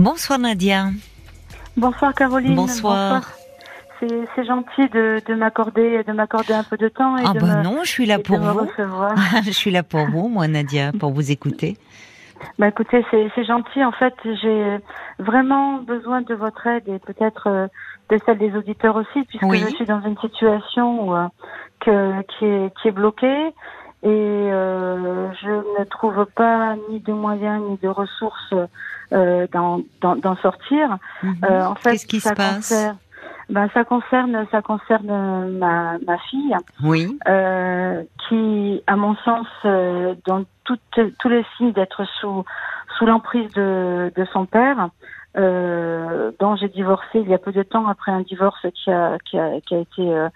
Bonsoir 0.00 0.38
Nadia. 0.38 0.86
Bonsoir 1.76 2.14
Caroline. 2.14 2.54
Bonsoir. 2.54 3.32
C'est 4.00 4.46
gentil 4.46 4.88
de, 4.88 5.20
de 5.26 5.34
m'accorder 5.34 6.02
de 6.04 6.12
m'accorder 6.14 6.54
un 6.54 6.64
peu 6.64 6.78
de 6.78 6.88
temps. 6.88 7.18
Et 7.18 7.24
ah 7.26 7.34
de 7.34 7.38
bah 7.38 7.58
me, 7.58 7.62
non, 7.62 7.80
je 7.84 7.90
suis 7.90 8.06
là 8.06 8.18
pour 8.18 8.38
vous. 8.38 8.60
recevoir. 8.60 9.14
je 9.44 9.50
suis 9.50 9.70
là 9.70 9.82
pour 9.82 10.06
vous, 10.06 10.28
moi 10.28 10.48
Nadia, 10.48 10.92
pour 10.98 11.12
vous 11.12 11.30
écouter. 11.30 11.76
Bah 12.58 12.68
écoutez, 12.68 13.04
c'est 13.10 13.30
c'est 13.34 13.44
gentil. 13.44 13.84
En 13.84 13.92
fait, 13.92 14.14
j'ai 14.24 14.78
vraiment 15.18 15.82
besoin 15.82 16.22
de 16.22 16.34
votre 16.34 16.66
aide 16.66 16.88
et 16.88 16.98
peut-être 16.98 17.48
euh, 17.48 17.66
de 18.08 18.18
celle 18.24 18.38
des 18.38 18.56
auditeurs 18.56 18.96
aussi, 18.96 19.22
puisque 19.28 19.44
Oui. 19.44 19.58
je 19.58 19.66
suis 19.74 19.84
dans 19.84 20.00
une 20.00 20.16
situation 20.16 21.08
où, 21.08 21.14
euh, 21.14 21.26
que, 21.80 22.22
qui, 22.22 22.46
est, 22.46 22.72
qui 22.80 22.88
est 22.88 22.92
bloquée 22.92 23.52
et 24.02 24.08
euh, 24.08 25.30
je 25.42 25.50
ne 25.78 25.84
trouve 25.84 26.26
pas 26.34 26.74
ni 26.88 27.00
de 27.00 27.12
moyens 27.12 27.62
ni 27.68 27.76
de 27.82 27.88
ressources 27.88 28.54
euh, 29.12 29.46
d'en 29.52 30.36
sortir. 30.42 30.96
Mhm. 31.22 31.36
Euh, 31.44 31.64
en 31.66 31.74
fait, 31.74 31.92
Qu'est-ce 31.92 32.06
qui 32.06 32.20
ça 32.20 32.30
se 32.30 32.34
passe 32.34 32.68
concerne, 32.70 32.96
ben, 33.50 33.68
ça 33.74 33.84
concerne, 33.84 34.46
ça 34.50 34.62
concerne 34.62 35.58
ma, 35.58 35.98
ma 36.06 36.18
fille, 36.30 36.56
Oui. 36.82 37.18
euh, 37.28 38.02
qui, 38.28 38.82
à 38.86 38.96
mon 38.96 39.16
sens, 39.16 39.46
euh, 39.64 40.14
dans 40.26 40.44
toutes, 40.64 41.00
tous 41.18 41.28
les 41.28 41.44
signes 41.56 41.72
d'être 41.72 42.04
sous 42.20 42.44
sous 42.96 43.06
l'emprise 43.06 43.50
de, 43.52 44.12
de 44.14 44.24
son 44.32 44.46
père, 44.46 44.90
euh, 45.36 46.32
dont 46.40 46.56
j'ai 46.56 46.68
divorcé 46.68 47.20
il 47.20 47.28
y 47.28 47.34
a 47.34 47.38
peu 47.38 47.52
de 47.52 47.62
temps 47.62 47.86
après 47.86 48.12
un 48.12 48.20
divorce 48.22 48.66
qui 48.74 48.90
a 48.90 49.16
qui 49.24 49.38
a, 49.38 49.60
qui 49.60 49.74
a 49.74 49.78
été 49.78 50.12
euh, 50.14 50.28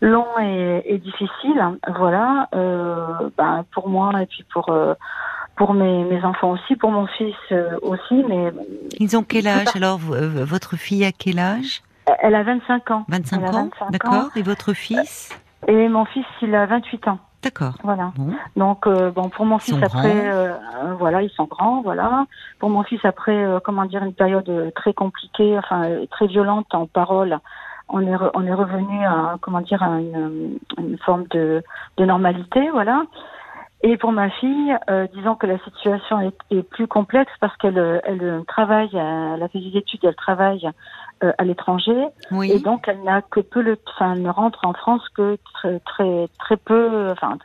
long 0.00 0.26
et, 0.40 0.82
et 0.86 0.98
difficile. 0.98 1.62
Voilà, 1.96 2.48
euh, 2.54 3.30
ben, 3.36 3.64
pour 3.72 3.88
moi 3.88 4.22
et 4.22 4.26
puis 4.26 4.44
pour 4.52 4.70
euh, 4.70 4.94
pour 5.56 5.74
mes, 5.74 6.04
mes 6.04 6.24
enfants 6.24 6.50
aussi, 6.52 6.76
pour 6.76 6.90
mon 6.90 7.06
fils 7.06 7.34
euh, 7.50 7.76
aussi, 7.82 8.24
mais 8.28 8.52
Ils 9.00 9.16
ont 9.16 9.24
quel 9.24 9.48
âge 9.48 9.74
alors 9.74 9.98
Votre 9.98 10.76
fille 10.76 11.04
a 11.04 11.12
quel 11.12 11.38
âge? 11.38 11.82
Elle 12.20 12.34
a 12.34 12.42
25 12.42 12.90
ans. 12.90 13.04
25 13.08 13.36
Elle 13.36 13.48
ans 13.48 13.52
25 13.52 13.82
ans. 13.82 13.90
D'accord. 13.90 14.30
Et 14.36 14.42
votre 14.42 14.72
fils? 14.72 15.30
Et 15.66 15.88
mon 15.88 16.04
fils, 16.04 16.24
il 16.42 16.54
a 16.54 16.66
28 16.66 17.08
ans. 17.08 17.18
D'accord. 17.42 17.74
Voilà. 17.84 18.12
Bon. 18.16 18.34
Donc 18.56 18.86
euh, 18.86 19.10
bon 19.12 19.28
pour 19.28 19.46
mon 19.46 19.58
Ils 19.58 19.62
fils 19.62 19.82
après 19.82 20.28
euh, 20.28 20.54
voilà 20.98 21.22
ils 21.22 21.30
sont 21.30 21.44
grands 21.44 21.82
voilà 21.82 22.26
pour 22.58 22.68
mon 22.68 22.82
fils 22.82 22.98
après 23.04 23.44
euh, 23.44 23.60
comment 23.62 23.84
dire 23.84 24.02
une 24.02 24.12
période 24.12 24.72
très 24.74 24.92
compliquée 24.92 25.56
enfin 25.56 25.88
très 26.10 26.26
violente 26.26 26.66
en 26.74 26.86
parole 26.86 27.38
on 27.88 28.00
est 28.00 28.14
re- 28.16 28.30
on 28.34 28.44
est 28.46 28.54
revenu 28.54 29.04
à 29.04 29.36
comment 29.40 29.60
dire 29.60 29.82
à 29.82 30.00
une, 30.00 30.58
une 30.78 30.98
forme 30.98 31.26
de 31.28 31.62
de 31.96 32.04
normalité 32.04 32.70
voilà 32.70 33.04
et 33.82 33.96
pour 33.96 34.12
ma 34.12 34.28
fille 34.30 34.76
euh, 34.90 35.06
disons 35.14 35.34
que 35.36 35.46
la 35.46 35.58
situation 35.60 36.20
est, 36.20 36.36
est 36.50 36.62
plus 36.62 36.86
complexe 36.86 37.32
parce 37.40 37.56
qu'elle 37.58 38.00
elle 38.04 38.42
travaille 38.46 38.90
euh, 38.94 39.34
elle 39.34 39.42
a 39.42 39.48
fait 39.48 39.60
des 39.60 39.76
études 39.78 40.00
elle 40.04 40.16
travaille 40.16 40.68
euh, 41.24 41.32
à 41.38 41.44
l'étranger 41.44 42.00
et 42.00 42.34
Oui. 42.36 42.60
donc, 42.60 42.84
elle 42.86 43.02
n'a 43.02 43.22
que 43.22 43.40
peu 43.40 43.60
le, 43.60 43.76
enfin, 43.96 44.12
elle 44.14 44.22
ne 44.22 44.30
rentre 44.30 44.60
en 44.64 44.72
France 44.72 45.02
que 45.16 45.36
très, 45.54 45.80
très, 45.80 46.28
très 46.38 46.56
peu, 46.56 47.10
enfin, 47.10 47.38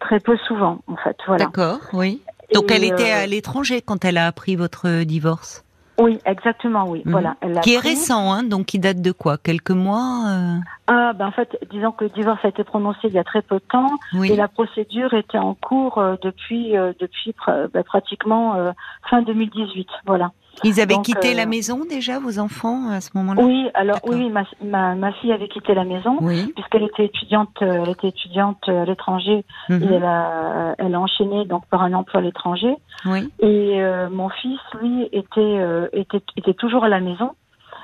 très 0.00 0.18
peu 0.18 0.36
souvent, 0.38 0.78
en 0.88 0.96
fait. 0.96 1.16
Voilà. 1.24 1.44
D'accord. 1.44 1.78
Oui. 1.92 2.20
Donc 2.52 2.70
Et, 2.70 2.74
elle 2.74 2.82
était 2.84 3.12
euh, 3.12 3.22
à 3.22 3.26
l'étranger 3.28 3.80
quand 3.80 4.04
elle 4.04 4.18
a 4.18 4.26
appris 4.26 4.56
votre 4.56 5.04
divorce? 5.04 5.64
Oui, 5.98 6.18
exactement, 6.26 6.84
oui. 6.88 7.02
Mhm. 7.04 7.12
Voilà. 7.12 7.36
Elle 7.40 7.60
Qui 7.60 7.74
est 7.74 7.78
récent, 7.78 8.32
hein, 8.32 8.42
donc 8.42 8.66
qui 8.66 8.78
date 8.78 9.00
de 9.00 9.12
quoi? 9.12 9.38
Quelques 9.38 9.70
mois 9.70 10.24
euh? 10.28 10.56
Ah, 10.88 11.12
ben, 11.14 11.26
en 11.26 11.32
fait, 11.32 11.58
disons 11.70 11.92
que 11.92 12.04
le 12.04 12.10
divorce 12.10 12.44
a 12.44 12.48
été 12.48 12.64
prononcé 12.64 12.98
il 13.04 13.12
y 13.12 13.18
a 13.18 13.24
très 13.24 13.42
peu 13.42 13.56
de 13.56 13.64
temps 13.70 13.90
Oui. 14.14 14.30
et 14.30 14.36
la 14.36 14.48
procédure 14.48 15.14
était 15.14 15.38
en 15.38 15.54
cours 15.54 15.98
euh, 15.98 16.16
depuis, 16.22 16.76
euh, 16.76 16.92
depuis 17.00 17.34
ben, 17.46 17.82
pratiquement 17.82 18.54
euh, 18.56 18.72
fin 19.08 19.22
2018. 19.22 19.88
Voilà. 20.06 20.32
Ils 20.64 20.80
avaient 20.80 20.94
donc, 20.94 21.04
quitté 21.04 21.32
euh, 21.32 21.36
la 21.36 21.46
maison 21.46 21.84
déjà, 21.88 22.18
vos 22.18 22.38
enfants, 22.38 22.90
à 22.90 23.00
ce 23.00 23.10
moment-là? 23.14 23.42
Oui, 23.42 23.68
alors, 23.74 23.98
oui, 24.06 24.30
ma, 24.30 24.44
ma, 24.64 24.94
ma 24.94 25.12
fille 25.12 25.32
avait 25.32 25.48
quitté 25.48 25.74
la 25.74 25.84
maison. 25.84 26.16
Oui. 26.20 26.52
Puisqu'elle 26.54 26.84
était 26.84 27.04
étudiante, 27.06 27.50
euh, 27.62 27.82
elle 27.82 27.90
était 27.90 28.08
étudiante 28.08 28.62
euh, 28.68 28.82
à 28.82 28.84
l'étranger 28.86 29.44
Mhm. 29.68 29.82
et 29.82 29.94
elle 29.94 30.04
a, 30.04 30.74
elle 30.78 30.94
a 30.94 31.00
enchaîné 31.00 31.44
donc 31.44 31.66
par 31.66 31.82
un 31.82 31.92
emploi 31.92 32.20
à 32.20 32.22
l'étranger. 32.22 32.74
Oui. 33.04 33.30
Et 33.40 33.82
euh, 33.82 34.08
mon 34.10 34.28
fils, 34.30 34.58
lui, 34.80 35.08
était, 35.12 35.24
euh, 35.38 35.88
était, 35.92 36.22
était 36.36 36.54
toujours 36.54 36.84
à 36.84 36.88
la 36.88 37.00
maison. 37.00 37.32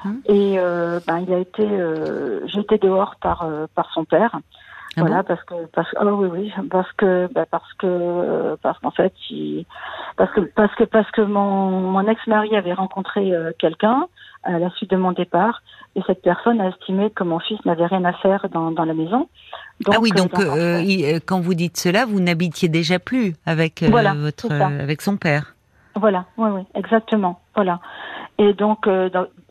Hum. 0.05 0.21
Et 0.27 0.55
euh, 0.59 0.99
ben, 1.07 1.19
il 1.21 1.33
a 1.33 1.39
été 1.39 1.63
euh, 1.65 2.47
jeté 2.49 2.79
dehors 2.79 3.15
par, 3.21 3.43
euh, 3.43 3.67
par 3.75 3.91
son 3.93 4.05
père. 4.05 4.39
Ah 4.97 5.01
voilà, 5.01 5.23
parce 5.23 5.43
que 5.45 5.55
parce 5.73 5.89
ah 5.97 6.05
oui 6.05 6.29
oui 6.31 6.53
parce 6.71 6.93
que 6.93 7.27
bah, 7.33 7.47
parce 7.51 7.73
que 7.79 8.57
parce 8.63 8.79
qu'en 8.81 8.91
fait 8.91 9.13
il 9.31 9.65
parce 10.17 10.31
que 10.33 10.41
parce 10.41 10.75
que 10.75 10.85
parce 10.85 11.11
que 11.13 11.23
mon 11.23 11.81
mon 11.81 12.07
ex-mari 12.07 12.55
avait 12.55 12.75
rencontré 12.75 13.33
euh, 13.35 13.53
quelqu'un 13.59 14.07
à 14.43 14.59
la 14.59 14.69
suite 14.71 14.91
de 14.91 14.97
mon 14.97 15.13
départ 15.13 15.63
et 15.97 16.03
cette 16.07 16.21
personne 16.21 16.61
a 16.61 16.69
estimé 16.69 17.11
que 17.11 17.25
mon 17.25 17.39
fils 17.39 17.65
n'avait 17.65 17.87
rien 17.87 18.05
à 18.05 18.13
faire 18.13 18.47
dans 18.51 18.71
dans 18.71 18.85
la 18.85 18.93
maison. 18.93 19.29
ah 19.91 19.97
oui, 20.01 20.11
donc 20.11 20.39
euh, 20.39 20.83
il- 20.85 21.05
euh, 21.07 21.21
quand 21.25 21.41
vous 21.41 21.55
dites 21.55 21.79
cela, 21.79 22.05
vous 22.05 22.21
n'habitiez 22.21 22.69
déjà 22.69 22.99
plus 22.99 23.35
avec 23.47 23.83
Voilà, 23.89 24.13
votre 24.15 24.51
avec 24.53 25.01
son 25.01 25.17
père. 25.17 25.55
Voilà, 25.95 26.25
oui, 26.37 26.51
oui, 26.51 26.63
exactement, 26.75 27.41
voilà. 27.55 27.79
Et 28.39 28.55
donc, 28.55 28.89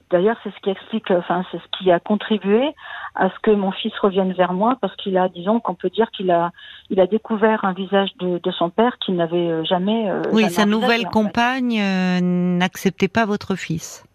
d'ailleurs, 0.10 0.38
c'est 0.44 0.50
ce 0.50 0.60
qui 0.64 0.72
explique, 0.72 1.12
enfin, 1.12 1.46
c'est 1.52 1.60
ce 1.60 1.68
qui 1.78 1.92
a 1.92 2.00
contribué 2.00 2.74
à 3.16 3.30
ce 3.30 3.36
que 3.42 3.52
mon 3.52 3.72
fils 3.72 3.94
revienne 4.02 4.32
vers 4.34 4.54
moi, 4.54 4.78
parce 4.82 4.96
qu'il 4.96 5.18
a, 5.18 5.28
disons, 5.30 5.60
qu'on 5.60 5.76
peut 5.76 5.90
dire 5.90 6.10
qu'il 6.12 6.32
a, 6.32 6.52
il 6.90 7.00
a 7.00 7.08
découvert 7.08 7.66
un 7.66 7.74
visage 7.74 8.10
de, 8.20 8.40
de 8.42 8.52
son 8.52 8.70
père 8.70 8.98
qu'il 9.00 9.16
n'avait 9.16 9.50
euh, 9.50 9.64
jamais. 9.66 10.10
euh, 10.10 10.22
Oui, 10.32 10.44
jamais 10.44 10.54
sa 10.54 10.66
nouvelle 10.66 11.06
compagne 11.06 11.80
euh, 11.80 12.20
n'acceptait 12.22 13.10
pas 13.10 13.26
votre 13.26 13.56
fils. 13.56 14.06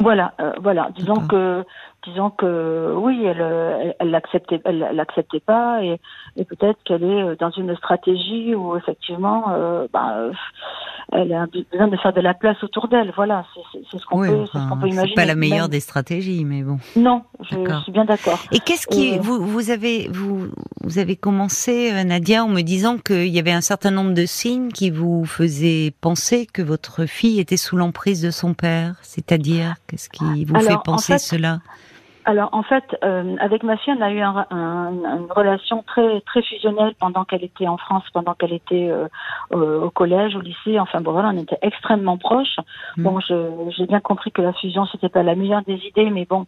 Voilà, 0.00 0.34
euh, 0.40 0.52
voilà. 0.60 0.88
Disons 0.96 1.26
que, 1.26 1.64
disons 2.06 2.30
que, 2.30 2.94
oui, 2.96 3.24
elle, 3.24 3.40
euh, 3.40 3.92
elle, 3.98 4.10
l'acceptait, 4.10 4.60
elle 4.64 4.78
l'acceptait 4.92 5.40
pas, 5.40 5.82
et, 5.82 6.00
et 6.36 6.44
peut-être 6.44 6.78
qu'elle 6.84 7.02
est 7.04 7.22
euh, 7.22 7.36
dans 7.38 7.50
une 7.50 7.74
stratégie 7.76 8.54
où 8.54 8.76
effectivement, 8.76 9.44
euh, 9.50 9.86
bah, 9.92 10.14
euh, 10.18 10.32
elle 11.12 11.32
a 11.32 11.46
besoin 11.46 11.88
de 11.88 11.96
faire 11.96 12.12
de 12.12 12.20
la 12.20 12.34
place 12.34 12.62
autour 12.62 12.88
d'elle. 12.88 13.12
Voilà, 13.16 13.44
c'est 13.90 13.98
ce 13.98 14.04
qu'on 14.06 14.20
Oui, 14.20 14.28
peut, 14.28 14.44
c'est 14.46 14.52
ce 14.52 14.58
enfin, 14.58 14.68
qu'on 14.70 14.80
peut 14.80 14.88
imaginer. 14.88 15.08
c'est 15.14 15.20
pas 15.22 15.26
la 15.26 15.34
meilleure 15.34 15.68
des 15.68 15.80
stratégies, 15.80 16.44
mais 16.44 16.62
bon. 16.62 16.78
Non, 16.96 17.22
je, 17.40 17.80
suis 17.82 17.92
bien 17.92 18.04
d'accord. 18.04 18.38
Et 18.52 18.58
qu'est-ce 18.60 18.86
qui 18.86 19.08
Et- 19.14 19.18
vous 19.18 19.44
vous 19.46 19.70
avez 19.70 20.08
vous 20.12 20.48
vous 20.82 20.98
avez 20.98 21.16
commencé 21.16 21.92
Nadia 22.04 22.44
en 22.44 22.48
me 22.48 22.62
disant 22.62 22.98
qu'il 22.98 23.28
y 23.28 23.38
avait 23.38 23.52
un 23.52 23.60
certain 23.60 23.90
nombre 23.90 24.12
de 24.14 24.26
signes 24.26 24.68
qui 24.68 24.90
vous 24.90 25.24
faisaient 25.24 25.92
penser 26.00 26.46
que 26.46 26.62
votre 26.62 27.04
fille 27.06 27.40
était 27.40 27.56
sous 27.56 27.76
l'emprise 27.76 28.22
de 28.22 28.30
son 28.30 28.54
père, 28.54 28.96
c'est-à-dire 29.02 29.74
qu'est-ce 29.86 30.08
qui 30.08 30.44
vous 30.44 30.56
Alors, 30.56 30.66
fait 30.68 30.74
en 30.74 30.78
penser 30.80 31.12
fait, 31.14 31.18
cela? 31.18 31.58
Alors 32.26 32.48
en 32.52 32.62
fait, 32.62 32.84
euh, 33.04 33.36
avec 33.38 33.62
ma 33.62 33.76
fille, 33.76 33.94
on 33.98 34.00
a 34.00 34.10
eu 34.10 34.20
un- 34.20 34.46
un- 34.50 34.92
une 34.92 35.30
relation 35.30 35.82
très 35.82 36.20
très 36.22 36.42
fusionnelle 36.42 36.94
pendant 36.98 37.24
qu'elle 37.24 37.44
était 37.44 37.68
en 37.68 37.76
France, 37.76 38.04
pendant 38.14 38.32
qu'elle 38.34 38.54
était 38.54 38.88
euh, 38.90 39.80
au 39.82 39.90
collège, 39.90 40.34
au 40.34 40.40
lycée. 40.40 40.78
Enfin 40.80 41.00
bon 41.02 41.12
voilà, 41.12 41.28
on 41.34 41.38
était 41.38 41.58
extrêmement 41.60 42.16
proches. 42.16 42.56
Mm. 42.96 43.02
Bon, 43.02 43.20
j'ai 43.20 43.86
bien 43.86 44.00
compris 44.00 44.30
que 44.32 44.40
la 44.42 44.52
fusion 44.54 44.86
c'était 44.86 45.10
pas 45.10 45.22
la 45.22 45.34
meilleure 45.34 45.62
des 45.62 45.76
idées, 45.86 46.08
mais 46.10 46.24
bon, 46.24 46.46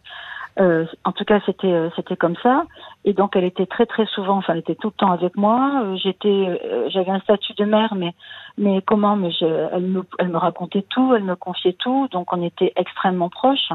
euh, 0.61 0.87
en 1.05 1.13
tout 1.13 1.25
cas 1.27 1.41
c'était 1.45 1.71
euh, 1.73 1.91
c'était 1.95 2.17
comme 2.17 2.37
ça. 2.43 2.65
Et 3.05 3.13
donc 3.13 3.37
elle 3.37 3.45
était 3.45 3.67
très 3.67 3.85
très 3.85 4.07
souvent, 4.07 4.39
enfin 4.39 4.55
elle 4.55 4.61
était 4.61 4.77
tout 4.77 4.89
le 4.89 4.95
temps 4.95 5.13
avec 5.13 5.37
moi. 5.37 5.83
Euh, 5.85 5.97
J'étais, 5.97 6.29
euh, 6.29 6.89
j'avais 6.89 7.11
un 7.11 7.21
statut 7.21 7.53
de 7.53 7.65
mère, 7.67 7.95
mais 7.95 8.15
mais 8.57 8.81
comment 8.81 9.15
Mais 9.17 9.31
je, 9.31 9.45
elle 9.73 9.83
me 9.85 10.03
elle 10.19 10.29
me 10.29 10.39
racontait 10.39 10.87
tout, 10.89 11.15
elle 11.15 11.25
me 11.25 11.37
confiait 11.37 11.75
tout, 11.75 12.09
donc 12.13 12.33
on 12.33 12.43
était 12.43 12.73
extrêmement 12.77 13.29
proches. 13.29 13.73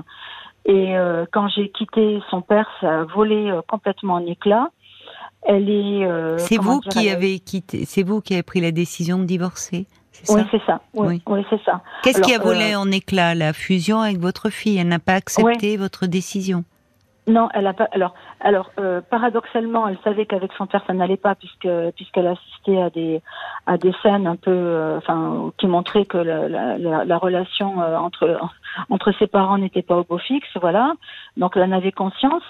Et 0.66 0.96
euh, 0.96 1.26
quand 1.32 1.48
j'ai 1.50 1.70
quitté 1.70 2.20
son 2.30 2.42
père, 2.42 2.68
ça 2.82 3.02
a 3.02 3.04
volé 3.06 3.50
euh, 3.50 3.62
complètement 3.68 4.16
en 4.16 4.26
éclats. 4.26 4.70
Elle 5.44 5.70
est. 5.70 6.06
euh, 6.06 6.38
C'est 6.38 6.58
vous 6.58 6.80
dire, 6.82 6.92
qui 6.92 7.08
elle- 7.08 7.16
avez 7.16 7.40
quitté, 7.40 7.86
c'est 7.86 8.04
vous 8.04 8.22
qui 8.22 8.34
avez 8.34 8.44
pris 8.44 8.62
la 8.62 8.72
décision 8.72 9.18
de 9.18 9.26
divorcer, 9.26 9.88
c'est 10.12 10.30
Oui, 10.32 10.42
ça? 10.42 10.48
c'est 10.52 10.62
ça. 10.68 10.82
Oui, 10.94 11.08
Oui. 11.08 11.22
oui. 11.26 11.46
c'est 11.50 11.64
ça. 11.64 11.82
Qu'est-ce 12.04 12.22
qui 12.22 12.34
a 12.36 12.40
volé 12.40 12.74
euh, 12.74 12.80
en 12.80 12.92
éclats 12.92 13.34
La 13.34 13.54
fusion 13.54 14.02
avec 14.02 14.20
votre 14.20 14.50
fille? 14.52 14.78
Elle 14.78 14.88
n'a 14.90 15.00
pas 15.00 15.14
accepté 15.16 15.78
votre 15.78 16.06
décision? 16.06 16.64
Non, 17.28 17.50
elle 17.54 17.68
a 17.68 17.74
pas. 17.74 17.88
Alors, 17.92 18.16
alors 18.40 18.72
euh, 18.80 19.00
paradoxalement, 19.00 19.88
elle 19.88 19.98
savait 20.04 20.26
qu'avec 20.26 20.52
son 20.54 20.66
père 20.66 20.84
ça 20.88 20.94
n'allait 20.94 21.18
pas 21.18 21.36
puisque 21.36 21.70
puisqu'elle 21.96 22.26
assistait 22.26 22.82
à 22.82 22.90
des 22.90 23.22
à 23.68 23.78
des 23.78 23.94
scènes 24.02 24.26
un 24.26 24.36
peu, 24.36 24.50
euh, 24.52 24.98
enfin, 24.98 25.52
qui 25.60 25.68
montraient 25.68 26.06
que 26.06 26.18
la, 26.18 26.50
la, 26.50 26.78
la, 26.80 27.06
la 27.06 27.18
relation 27.18 27.80
euh, 27.82 27.96
entre 27.96 28.40
entre 28.90 29.12
ses 29.20 29.28
parents 29.28 29.60
n'était 29.60 29.84
pas 29.84 29.98
au 29.98 30.04
beau 30.04 30.18
fixe, 30.18 30.50
voilà. 30.60 30.94
Donc 31.38 31.56
elle 31.56 31.64
en 31.64 31.72
avait 31.74 31.92
conscience. 31.92 32.44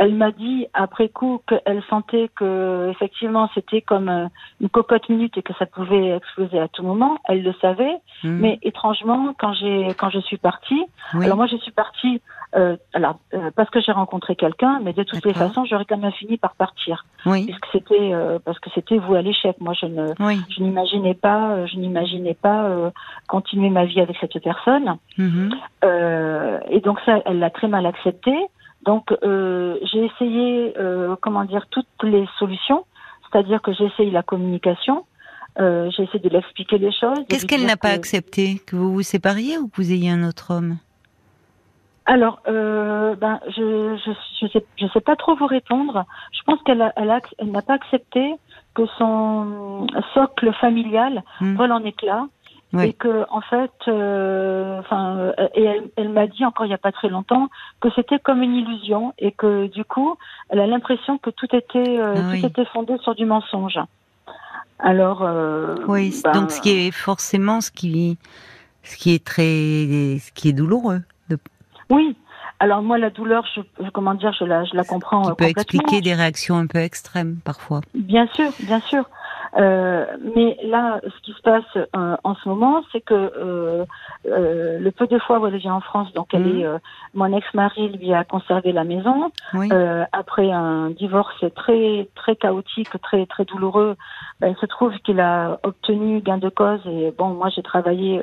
Elle 0.00 0.14
m'a 0.14 0.30
dit 0.30 0.66
après 0.74 1.08
coup 1.08 1.42
qu'elle 1.48 1.82
sentait 1.90 2.30
que 2.36 2.88
effectivement 2.90 3.50
c'était 3.54 3.82
comme 3.82 4.08
euh, 4.08 4.26
une 4.60 4.68
cocotte 4.68 5.08
minute 5.08 5.36
et 5.36 5.42
que 5.42 5.52
ça 5.58 5.66
pouvait 5.66 6.10
exploser 6.16 6.58
à 6.60 6.68
tout 6.68 6.82
moment. 6.84 7.18
Elle 7.24 7.42
le 7.42 7.52
savait, 7.60 7.96
Hmm. 8.24 8.38
mais 8.40 8.58
étrangement 8.62 9.34
quand 9.38 9.52
j'ai 9.54 9.88
quand 9.98 10.10
je 10.10 10.18
suis 10.20 10.38
partie, 10.38 10.82
Oui. 11.14 11.24
alors 11.24 11.36
moi 11.36 11.46
je 11.46 11.56
suis 11.58 11.70
partie 11.72 12.20
euh, 12.56 12.76
alors 12.94 13.16
euh, 13.34 13.50
parce 13.54 13.68
que 13.70 13.80
j'ai 13.80 13.92
rencontré 13.92 14.34
quelqu'un, 14.36 14.80
mais 14.82 14.92
de 14.92 15.02
toutes 15.02 15.24
les 15.24 15.34
façons 15.34 15.64
j'aurais 15.66 15.84
quand 15.84 15.98
même 15.98 16.12
fini 16.12 16.36
par 16.38 16.54
partir 16.54 17.04
Oui, 17.26 17.44
puisque 17.44 17.66
c'était 17.72 18.12
euh, 18.14 18.38
parce 18.44 18.58
que 18.58 18.70
c'était 18.74 18.98
vous 18.98 19.14
à 19.14 19.22
l'échec. 19.22 19.56
Moi 19.60 19.74
je 19.74 19.86
ne 19.86 20.06
oui. 20.20 20.40
je 20.48 20.62
n'imaginais 20.62 21.14
pas 21.14 21.50
euh, 21.50 21.66
je 21.66 21.76
n'imaginais 21.76 22.34
pas 22.34 22.64
euh, 22.64 22.90
continuer 23.28 23.68
ma 23.70 23.84
vie 23.84 24.00
avec 24.00 24.16
cette 24.20 24.38
personne. 24.42 24.96
Euh, 25.84 26.58
et 26.70 26.80
donc 26.80 26.98
ça, 27.04 27.20
elle 27.26 27.38
l'a 27.38 27.50
très 27.50 27.68
mal 27.68 27.86
accepté. 27.86 28.32
Donc 28.82 29.12
euh, 29.22 29.76
j'ai 29.82 30.04
essayé, 30.06 30.74
euh, 30.78 31.16
comment 31.20 31.44
dire, 31.44 31.66
toutes 31.70 31.86
les 32.02 32.26
solutions. 32.38 32.84
C'est-à-dire 33.30 33.60
que 33.60 33.72
j'ai 33.72 33.84
essayé 33.84 34.10
la 34.10 34.22
communication. 34.22 35.04
Euh, 35.60 35.90
j'ai 35.90 36.04
essayé 36.04 36.20
de 36.20 36.28
lui 36.28 36.36
expliquer 36.36 36.78
les 36.78 36.92
choses. 36.92 37.18
Qu'est-ce 37.28 37.44
qu'elle 37.46 37.66
n'a 37.66 37.76
pas 37.76 37.90
que- 37.90 37.96
accepté 37.96 38.60
Que 38.66 38.76
vous 38.76 38.92
vous 38.92 39.02
sépariez 39.02 39.58
ou 39.58 39.68
que 39.68 39.76
vous 39.76 39.92
ayez 39.92 40.10
un 40.10 40.26
autre 40.26 40.54
homme 40.54 40.78
Alors, 42.06 42.40
euh, 42.48 43.14
ben, 43.16 43.40
je, 43.48 43.96
je, 44.06 44.10
je 44.40 44.46
sais, 44.52 44.64
je 44.76 44.86
sais 44.94 45.00
pas 45.00 45.16
trop 45.16 45.34
vous 45.36 45.46
répondre. 45.46 46.04
Je 46.32 46.40
pense 46.46 46.62
qu'elle 46.62 46.80
a, 46.80 46.92
elle 46.96 47.10
a, 47.10 47.20
elle 47.38 47.50
n'a 47.50 47.60
pas 47.62 47.74
accepté 47.74 48.34
que 48.74 48.86
son 48.98 49.86
socle 50.14 50.52
familial 50.60 51.22
Hmm. 51.40 51.56
vole 51.56 51.72
en 51.72 51.84
éclats. 51.84 52.26
Et 52.82 52.92
que 52.92 53.24
en 53.30 53.40
fait, 53.40 53.72
euh, 53.88 54.78
enfin, 54.80 55.16
euh, 55.16 55.48
et 55.54 55.64
elle, 55.64 55.90
elle 55.96 56.10
m'a 56.10 56.26
dit 56.26 56.44
encore 56.44 56.66
il 56.66 56.68
n'y 56.68 56.74
a 56.74 56.78
pas 56.78 56.92
très 56.92 57.08
longtemps 57.08 57.48
que 57.80 57.88
c'était 57.96 58.18
comme 58.18 58.42
une 58.42 58.54
illusion 58.54 59.14
et 59.18 59.32
que 59.32 59.68
du 59.68 59.84
coup, 59.84 60.16
elle 60.50 60.60
a 60.60 60.66
l'impression 60.66 61.16
que 61.16 61.30
tout 61.30 61.46
était 61.56 61.98
euh, 61.98 62.16
Ah 62.18 62.30
tout 62.30 62.36
oui. 62.36 62.44
était 62.44 62.66
fondé 62.66 62.98
sur 62.98 63.14
du 63.14 63.24
mensonge. 63.24 63.78
Alors, 64.78 65.22
euh, 65.22 65.76
Oui, 65.88 66.14
ben, 66.22 66.32
donc 66.32 66.50
ce 66.50 66.60
qui 66.60 66.70
est 66.70 66.90
forcément 66.90 67.60
ce 67.60 67.70
qui, 67.70 68.18
ce 68.82 68.96
qui 68.96 69.14
est 69.14 69.24
très, 69.24 70.18
ce 70.20 70.30
qui 70.32 70.50
est 70.50 70.52
douloureux, 70.52 71.00
de- 71.30 71.38
oui. 71.90 72.16
Alors 72.60 72.82
moi, 72.82 72.98
la 72.98 73.10
douleur, 73.10 73.46
je, 73.54 73.60
comment 73.90 74.14
dire, 74.14 74.32
je 74.38 74.44
la, 74.44 74.64
je 74.64 74.74
la 74.74 74.82
comprends 74.84 75.22
qui 75.22 75.28
peut 75.28 75.32
complètement. 75.46 75.50
expliquer 75.62 76.00
des 76.00 76.12
réactions 76.14 76.56
un 76.56 76.66
peu 76.66 76.78
extrêmes 76.78 77.36
parfois. 77.44 77.80
Bien 77.94 78.26
sûr, 78.34 78.52
bien 78.60 78.80
sûr. 78.80 79.08
Euh, 79.56 80.04
mais 80.34 80.58
là, 80.64 81.00
ce 81.02 81.20
qui 81.22 81.32
se 81.32 81.40
passe 81.42 81.64
euh, 81.76 82.16
en 82.22 82.34
ce 82.34 82.48
moment, 82.48 82.82
c'est 82.92 83.00
que 83.00 83.14
euh, 83.14 83.84
euh, 84.26 84.78
le 84.78 84.90
peu 84.90 85.06
de 85.06 85.18
fois 85.18 85.38
où 85.38 85.46
elle 85.46 85.56
vient 85.56 85.74
en 85.74 85.80
France, 85.80 86.12
donc 86.12 86.34
elle 86.34 86.42
Mhm. 86.46 86.60
est, 86.60 86.64
euh, 86.66 86.78
mon 87.14 87.34
ex-mari 87.36 87.88
lui 87.90 88.12
a 88.12 88.24
conservé 88.24 88.72
la 88.72 88.84
maison 88.84 89.30
Oui. 89.54 89.68
Euh, 89.72 90.04
après 90.12 90.50
un 90.50 90.90
divorce 90.90 91.44
très 91.54 92.08
très 92.14 92.36
chaotique, 92.36 92.90
très 93.02 93.26
très 93.26 93.44
douloureux. 93.44 93.96
Ben, 94.40 94.48
il 94.48 94.56
se 94.60 94.66
trouve 94.66 94.92
qu'il 94.98 95.20
a 95.20 95.58
obtenu 95.62 96.20
gain 96.20 96.38
de 96.38 96.48
cause 96.48 96.80
et 96.86 97.12
bon, 97.16 97.28
moi 97.28 97.48
j'ai 97.48 97.62
travaillé 97.62 98.22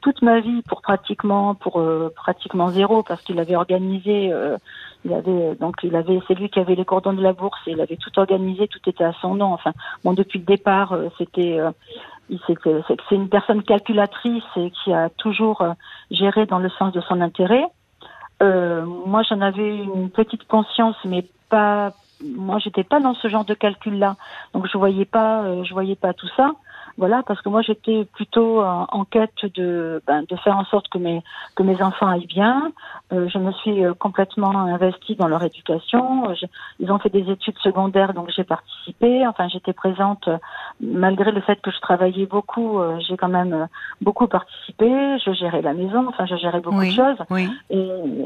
toute 0.00 0.20
ma 0.22 0.40
vie 0.40 0.62
pour 0.62 0.82
pratiquement 0.82 1.54
pour 1.54 1.80
euh, 1.80 2.12
pratiquement 2.14 2.70
zéro 2.70 3.02
parce 3.02 3.22
qu'il 3.22 3.38
avait 3.38 3.56
organisé 3.56 4.32
euh, 4.32 4.58
il 5.04 5.12
avait 5.12 5.54
donc 5.54 5.76
il 5.82 5.94
avait 5.94 6.20
c'est 6.26 6.34
lui 6.34 6.48
qui 6.48 6.58
avait 6.58 6.74
les 6.74 6.84
cordons 6.84 7.12
de 7.12 7.22
la 7.22 7.32
bourse 7.32 7.60
et 7.66 7.72
il 7.72 7.80
avait 7.80 7.96
tout 7.96 8.16
organisé 8.18 8.68
tout 8.68 8.80
était 8.86 9.04
à 9.04 9.12
son 9.20 9.34
nom. 9.34 9.52
Enfin 9.52 9.72
bon 10.04 10.12
depuis 10.12 10.38
le 10.38 10.44
départ 10.44 10.92
euh, 10.92 11.08
c'était 11.18 11.60
euh, 11.60 11.70
c'est 12.48 13.14
une 13.14 13.28
personne 13.28 13.62
calculatrice 13.62 14.44
et 14.56 14.70
qui 14.70 14.92
a 14.92 15.08
toujours 15.10 15.62
euh, 15.62 15.72
géré 16.10 16.46
dans 16.46 16.58
le 16.58 16.68
sens 16.70 16.92
de 16.92 17.00
son 17.00 17.20
intérêt. 17.20 17.64
Euh, 18.42 18.84
moi 18.84 19.22
j'en 19.22 19.40
avais 19.40 19.76
une 19.76 20.10
petite 20.10 20.46
conscience 20.46 20.96
mais 21.04 21.24
pas 21.48 21.92
moi 22.22 22.58
j'étais 22.58 22.84
pas 22.84 23.00
dans 23.00 23.14
ce 23.14 23.28
genre 23.28 23.44
de 23.44 23.54
calcul 23.54 23.98
là 23.98 24.16
donc 24.52 24.66
je 24.70 24.76
voyais 24.76 25.04
pas 25.04 25.42
euh, 25.42 25.64
je 25.64 25.72
voyais 25.72 25.96
pas 25.96 26.12
tout 26.12 26.28
ça 26.36 26.52
voilà 26.98 27.22
parce 27.26 27.40
que 27.40 27.48
moi 27.48 27.62
j'étais 27.62 28.04
plutôt 28.12 28.60
en, 28.62 28.86
en 28.90 29.04
quête 29.04 29.30
de 29.54 30.02
ben, 30.06 30.24
de 30.28 30.36
faire 30.36 30.56
en 30.58 30.64
sorte 30.64 30.88
que 30.88 30.98
mes 30.98 31.22
que 31.54 31.62
mes 31.62 31.80
enfants 31.82 32.08
aillent 32.08 32.26
bien 32.26 32.72
euh, 33.12 33.26
je 33.28 33.38
me 33.38 33.52
suis 33.52 33.84
euh, 33.84 33.94
complètement 33.94 34.50
investie 34.50 35.16
dans 35.16 35.28
leur 35.28 35.42
éducation. 35.42 36.28
Euh, 36.28 36.34
je- 36.34 36.44
ils 36.80 36.92
ont 36.92 36.98
fait 36.98 37.08
des 37.08 37.30
études 37.30 37.56
secondaires, 37.60 38.12
donc 38.12 38.28
j'ai 38.36 38.44
participé. 38.44 39.26
Enfin, 39.26 39.48
j'étais 39.48 39.72
présente 39.72 40.28
euh, 40.28 40.36
malgré 40.80 41.30
le 41.32 41.40
fait 41.40 41.58
que 41.62 41.70
je 41.70 41.80
travaillais 41.80 42.26
beaucoup. 42.26 42.78
euh, 42.80 42.98
j'ai 43.00 43.16
quand 43.16 43.28
même 43.28 43.54
euh, 43.54 43.64
beaucoup 44.02 44.26
participé. 44.26 44.90
Je 45.24 45.32
gérais 45.32 45.62
la 45.62 45.72
maison. 45.72 46.06
Enfin, 46.08 46.26
je 46.26 46.36
gérais 46.36 46.60
beaucoup 46.60 46.80
Oui. 46.80 46.90
de 46.90 46.96
choses. 47.02 47.16
Oui. 47.30 47.48
Et, 47.70 47.78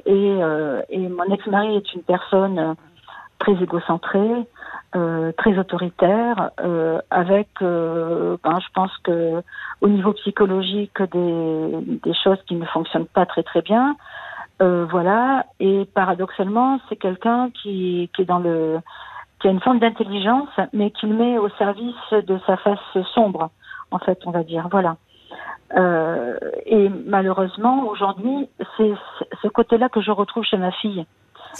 et, 0.06 0.42
euh, 0.42 0.82
et 0.88 1.06
mon 1.08 1.24
ex-mari 1.32 1.76
est 1.76 1.94
une 1.94 2.02
personne 2.02 2.58
euh, 2.58 2.74
très 3.42 3.60
égocentrée, 3.60 4.46
euh, 4.94 5.32
très 5.36 5.58
autoritaire, 5.58 6.50
euh, 6.60 7.00
avec, 7.10 7.48
euh, 7.60 8.36
ben, 8.44 8.60
je 8.60 8.68
pense 8.72 8.96
que 8.98 9.42
au 9.80 9.88
niveau 9.88 10.12
psychologique, 10.12 11.02
des, 11.02 11.98
des 12.04 12.14
choses 12.22 12.38
qui 12.46 12.54
ne 12.54 12.66
fonctionnent 12.66 13.06
pas 13.06 13.26
très 13.26 13.42
très 13.42 13.62
bien. 13.62 13.96
Voilà. 14.94 15.44
Et 15.58 15.88
paradoxalement, 15.92 16.78
c'est 16.88 16.94
quelqu'un 16.94 17.50
qui, 17.50 18.08
qui 18.14 18.22
est 18.22 18.24
dans 18.24 18.38
le, 18.38 18.78
qui 19.40 19.48
a 19.48 19.50
une 19.50 19.58
forme 19.58 19.80
d'intelligence, 19.80 20.50
mais 20.72 20.92
qui 20.92 21.06
le 21.06 21.16
met 21.16 21.36
au 21.36 21.48
service 21.58 22.12
de 22.12 22.38
sa 22.46 22.56
face 22.58 22.78
sombre, 23.12 23.50
en 23.90 23.98
fait, 23.98 24.20
on 24.24 24.30
va 24.30 24.44
dire. 24.44 24.68
Voilà. 24.70 24.98
Et 26.64 26.88
malheureusement, 27.06 27.88
aujourd'hui, 27.88 28.48
c'est 28.76 28.92
ce 29.42 29.48
côté-là 29.48 29.88
que 29.88 30.00
je 30.00 30.12
retrouve 30.12 30.44
chez 30.44 30.58
ma 30.58 30.70
fille 30.70 31.04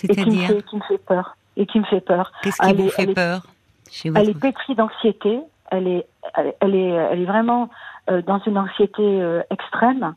et 0.04 0.14
qui 0.14 0.30
me 0.30 0.46
fait, 0.46 0.62
qui 0.62 0.76
me 0.76 0.82
fait 0.82 0.98
peur. 0.98 1.34
Et 1.56 1.66
qui 1.66 1.78
me 1.80 1.84
fait 1.84 2.00
peur. 2.00 2.32
qu'est-ce 2.42 2.56
qui 2.60 2.68
elle 2.70 2.76
vous 2.76 2.86
est- 2.86 2.90
fait 2.90 3.02
elle 3.02 3.10
est- 3.10 3.14
peur 3.14 3.42
chez 3.90 4.10
Elle 4.14 4.30
est 4.30 4.38
pétrie 4.40 4.74
d'anxiété. 4.74 5.40
Elle 5.70 5.86
est, 5.88 6.06
elle, 6.34 6.54
elle 6.60 6.74
est, 6.74 6.88
elle 6.88 7.20
est 7.20 7.24
vraiment 7.26 7.68
euh, 8.10 8.20
dans 8.22 8.40
une 8.46 8.58
anxiété 8.58 9.02
euh, 9.02 9.42
extrême. 9.50 10.14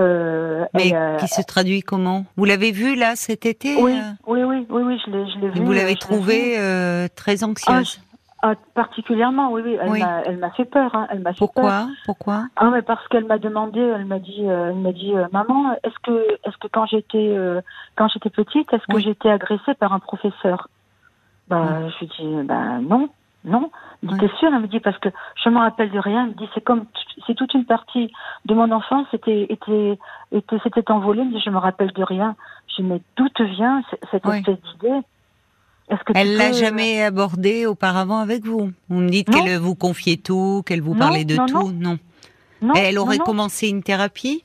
Euh, 0.00 0.64
Mais 0.74 0.92
qui 1.20 1.28
se 1.28 1.42
traduit 1.42 1.82
comment? 1.82 2.24
Vous 2.36 2.44
l'avez 2.44 2.72
vu 2.72 2.96
là 2.96 3.14
cet 3.16 3.46
été 3.46 3.76
oui, 3.80 3.94
oui, 4.26 4.42
oui, 4.42 4.66
oui, 4.68 4.82
oui, 4.82 5.00
je 5.06 5.10
l'ai, 5.10 5.30
je 5.30 5.38
l'ai 5.38 5.46
et 5.46 5.50
vu. 5.50 5.64
Vous 5.64 5.72
l'avez 5.72 5.96
trouvée 5.96 6.56
très 7.14 7.44
anxieuse? 7.44 8.00
Ah, 8.46 8.52
particulièrement, 8.74 9.50
oui, 9.52 9.62
oui. 9.64 9.78
Elle 9.80 9.88
Oui. 9.88 10.00
m'a, 10.38 10.50
fait 10.50 10.66
peur. 10.66 10.94
Hein, 10.94 11.06
elle 11.10 11.20
m'a 11.20 11.32
fait 11.32 11.38
peur. 11.38 11.48
Pourquoi? 11.54 11.86
Pourquoi? 12.04 12.44
Ah, 12.56 12.68
mais 12.70 12.82
parce 12.82 13.06
qu'elle 13.08 13.24
m'a 13.24 13.38
demandé, 13.38 13.80
elle 13.80 14.04
m'a 14.04 14.18
dit, 14.18 14.42
euh, 14.42 14.68
elle 14.68 14.76
m'a 14.76 14.92
dit, 14.92 15.14
euh, 15.14 15.24
maman, 15.32 15.72
est-ce 15.82 15.94
que, 16.02 16.26
est-ce 16.46 16.56
que 16.58 16.66
quand 16.70 16.84
j'étais, 16.84 17.16
euh, 17.34 17.62
quand 17.96 18.08
j'étais 18.08 18.28
petite, 18.28 18.70
est-ce 18.74 18.86
que 18.86 18.98
j'étais 18.98 19.30
agressée 19.30 19.72
par 19.80 19.94
un 19.94 19.98
professeur? 19.98 20.68
Bah, 21.48 21.88
je 21.90 21.98
lui 22.00 22.06
dis, 22.18 22.46
bah 22.46 22.78
non, 22.80 23.08
non. 23.44 23.70
Me 24.02 24.12
Oui. 24.12 24.18
t'es 24.18 24.28
sûre 24.38 24.50
Elle 24.52 24.60
me 24.62 24.66
dit 24.66 24.80
parce 24.80 24.98
que 24.98 25.08
je 25.42 25.48
me 25.50 25.58
rappelle 25.58 25.90
de 25.90 25.98
rien. 25.98 26.24
Elle 26.24 26.30
me 26.30 26.34
dit, 26.34 26.48
c'est 26.54 26.62
comme, 26.64 26.86
c'est 27.26 27.34
toute 27.34 27.52
une 27.54 27.64
partie 27.66 28.10
de 28.46 28.54
mon 28.54 28.70
enfance 28.72 29.06
était, 29.12 29.46
était, 29.50 29.98
était, 30.32 30.58
s'était 30.60 30.90
envolée. 30.90 31.20
Elle 31.22 31.28
me 31.28 31.32
dit, 31.34 31.42
je 31.44 31.50
me 31.50 31.58
rappelle 31.58 31.92
de 31.92 32.02
rien. 32.02 32.34
Je 32.68 32.82
dis, 32.82 32.88
mais 32.88 33.00
d'où 33.16 33.28
te 33.28 33.42
vient 33.42 33.82
cette 34.10 34.24
Oui. 34.26 34.38
espèce 34.38 34.58
d'idée? 34.72 35.00
Est-ce 35.90 36.02
que 36.04 36.14
tu 36.14 36.18
Elle 36.18 36.36
l'a 36.38 36.48
peux- 36.48 36.54
jamais 36.54 37.02
abordé 37.02 37.66
auparavant 37.66 38.18
avec 38.18 38.44
vous 38.46 38.72
Vous 38.88 39.00
me 39.00 39.08
dites 39.10 39.28
qu'elle 39.28 39.58
vous 39.58 39.74
confiait 39.74 40.16
tout, 40.16 40.62
qu'elle 40.64 40.80
vous 40.80 40.94
Non, 40.94 40.98
parlait 40.98 41.26
de 41.26 41.36
non, 41.36 41.44
tout 41.46 41.72
Non. 41.72 41.98
Non, 42.62 42.72
elle 42.74 42.98
aurait 42.98 43.18
commencé 43.18 43.68
une 43.68 43.82
thérapie? 43.82 44.44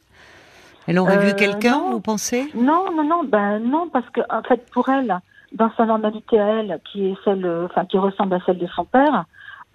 Elle 0.88 1.00
aurait 1.00 1.20
vu 1.20 1.30
Euh, 1.30 1.36
quelqu'un, 1.36 1.80
vous 1.92 2.02
pensez? 2.02 2.50
Non, 2.56 2.92
non, 2.94 3.04
non, 3.06 3.24
ben 3.24 3.60
non, 3.60 3.88
parce 3.88 4.10
que 4.10 4.20
en 4.30 4.42
fait, 4.42 4.70
pour 4.72 4.90
elle, 4.90 5.18
dans 5.54 5.72
sa 5.78 5.86
normalité 5.86 6.40
à 6.40 6.48
elle, 6.60 6.80
qui 6.92 7.08
est 7.08 7.18
celle, 7.24 7.46
euh, 7.46 7.66
enfin, 7.66 7.86
qui 7.86 7.98
ressemble 7.98 8.36
à 8.36 8.40
celle 8.46 8.58
de 8.58 8.68
son 8.68 8.86
père, 8.86 9.26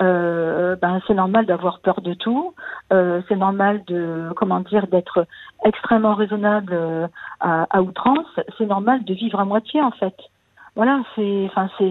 euh, 0.03 0.75
ben 0.77 1.01
c'est 1.07 1.15
normal 1.15 1.47
d'avoir 1.47 1.79
peur 1.81 2.01
de 2.01 2.15
tout. 2.15 2.55
Euh, 2.93 3.23
c'est 3.29 3.37
normal 3.37 3.85
de, 3.87 4.31
comment 4.37 4.61
dire, 4.61 4.87
d'être 4.89 5.27
extrêmement 5.65 6.15
raisonnable 6.15 6.73
euh, 6.73 7.07
à, 7.41 7.67
à 7.71 7.81
outrance. 7.81 8.27
C'est 8.59 8.67
normal 8.67 9.05
de 9.05 9.15
vivre 9.15 9.39
à 9.39 9.45
moitié, 9.45 9.81
en 9.81 9.93
fait. 9.93 10.17
Voilà, 10.77 11.03
c'est, 11.15 11.45
enfin, 11.47 11.69
c'est. 11.79 11.85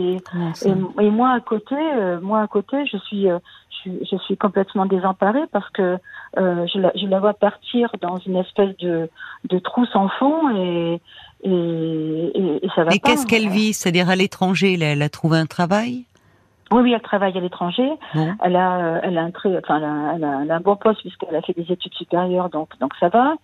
Et, 0.66 0.74
et 1.00 1.10
moi 1.10 1.32
à 1.32 1.40
côté, 1.40 1.76
euh, 1.76 2.20
moi 2.22 2.42
à 2.42 2.48
côté, 2.48 2.86
je 2.86 2.98
suis, 2.98 3.30
euh, 3.30 3.40
je 3.70 3.76
suis, 3.78 4.08
je 4.12 4.18
suis 4.18 4.38
complètement 4.38 4.86
désemparée 4.86 5.46
parce 5.52 5.70
que 5.70 5.98
euh, 6.38 6.68
je, 6.68 6.80
la, 6.80 6.92
je 6.96 7.06
la 7.08 7.20
vois 7.20 7.34
partir 7.34 7.92
dans 8.02 8.18
une 8.18 8.36
espèce 8.36 8.76
de, 8.78 9.10
de 9.50 9.60
trou 9.60 9.86
sans 9.88 10.10
fond 10.10 10.50
et 10.56 11.02
et, 11.46 11.50
et, 11.50 12.66
et 12.66 12.70
ça 12.76 12.84
va 12.84 12.94
Et 12.94 13.00
pas. 13.00 13.10
qu'est-ce 13.10 13.26
qu'elle 13.26 13.50
vit? 13.50 13.74
C'est-à-dire 13.74 14.10
à 14.10 14.16
l'étranger, 14.16 14.78
là, 14.78 14.88
elle 14.88 15.02
a 15.02 15.10
trouvé 15.10 15.38
un 15.38 15.46
travail? 15.46 16.06
Oui, 16.72 16.82
oui, 16.82 16.94
elle 16.94 17.02
travaille 17.02 17.38
à 17.38 17.42
l'étranger. 17.42 17.90
Elle 18.44 18.56
a, 18.56 18.78
euh, 18.78 19.00
elle 19.04 19.18
a 19.18 19.22
un 19.24 19.32
très, 19.32 19.58
enfin, 19.58 19.78
elle 19.78 19.84
a, 19.84 20.14
elle 20.16 20.24
a- 20.24 20.40
elle 20.44 20.52
a 20.52 20.56
un 20.56 20.60
bon 20.62 20.76
poste 20.76 21.02
puisqu'elle 21.02 21.36
a 21.36 21.42
fait 21.42 21.54
des 21.54 21.72
études 21.72 21.94
supérieures, 21.94 22.50
donc 22.50 22.70
donc 22.80 22.94
ça 23.00 23.10
va. 23.10 23.36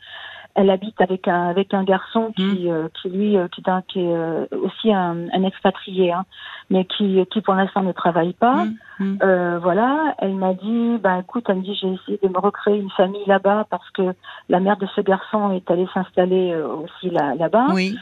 Elle 0.59 0.69
habite 0.71 0.99
avec 0.99 1.27
un 1.29 1.43
avec 1.47 1.73
un 1.73 1.83
garçon 1.85 2.33
qui 2.35 2.69
euh, 2.69 2.89
qui 3.01 3.07
lui 3.09 3.37
euh, 3.37 3.47
qui, 3.47 3.61
est 3.61 3.69
un- 3.69 3.81
qui 3.89 3.99
est 4.01 4.13
euh, 4.13 4.45
aussi 4.65 4.91
un, 4.93 5.15
un 5.31 5.43
expatrié, 5.43 6.11
hein, 6.11 6.25
mais 6.69 6.83
qui 6.83 7.25
qui 7.31 7.39
pour 7.41 7.53
l'instant 7.55 7.81
ne 7.81 7.93
travaille 7.93 8.33
pas. 8.33 8.63
Hum. 8.99 9.17
Euh, 9.23 9.57
voilà, 9.61 10.15
elle 10.17 10.35
m'a 10.35 10.53
dit, 10.53 10.97
bah 11.01 11.19
écoute, 11.19 11.45
elle 11.47 11.59
me 11.59 11.61
dit, 11.61 11.75
j'ai 11.79 11.93
essayé 11.93 12.19
de 12.21 12.27
me 12.27 12.39
recréer 12.39 12.77
une 12.77 12.89
famille 12.91 13.23
là-bas 13.25 13.67
parce 13.69 13.89
que 13.91 14.13
la 14.49 14.59
mère 14.59 14.75
de 14.75 14.87
ce 14.95 14.99
garçon 14.99 15.53
est 15.53 15.71
allée 15.71 15.87
s'installer 15.93 16.51
euh, 16.51 16.67
aussi 16.83 17.09
là- 17.09 17.35
là-bas. 17.35 17.67
Oui. 17.73 17.95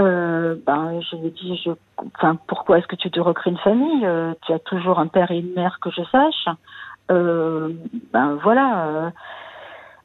euh, 0.00 0.56
ben, 0.66 0.98
je 1.08 1.16
lui 1.16 1.26
ai 1.28 1.30
dit, 1.30 1.60
je, 1.64 1.70
enfin, 2.16 2.36
pourquoi 2.48 2.78
est-ce 2.78 2.88
que 2.88 2.96
tu 2.96 3.10
te 3.12 3.20
recrées 3.20 3.50
une 3.50 3.58
famille 3.58 4.04
euh, 4.04 4.32
Tu 4.44 4.52
as 4.52 4.58
toujours 4.58 4.98
un 4.98 5.06
père 5.06 5.30
et 5.30 5.38
une 5.38 5.52
mère 5.54 5.78
que 5.80 5.90
je 5.90 6.02
sache. 6.10 6.48
Euh, 7.10 7.68
ben 8.12 8.38
voilà. 8.42 9.12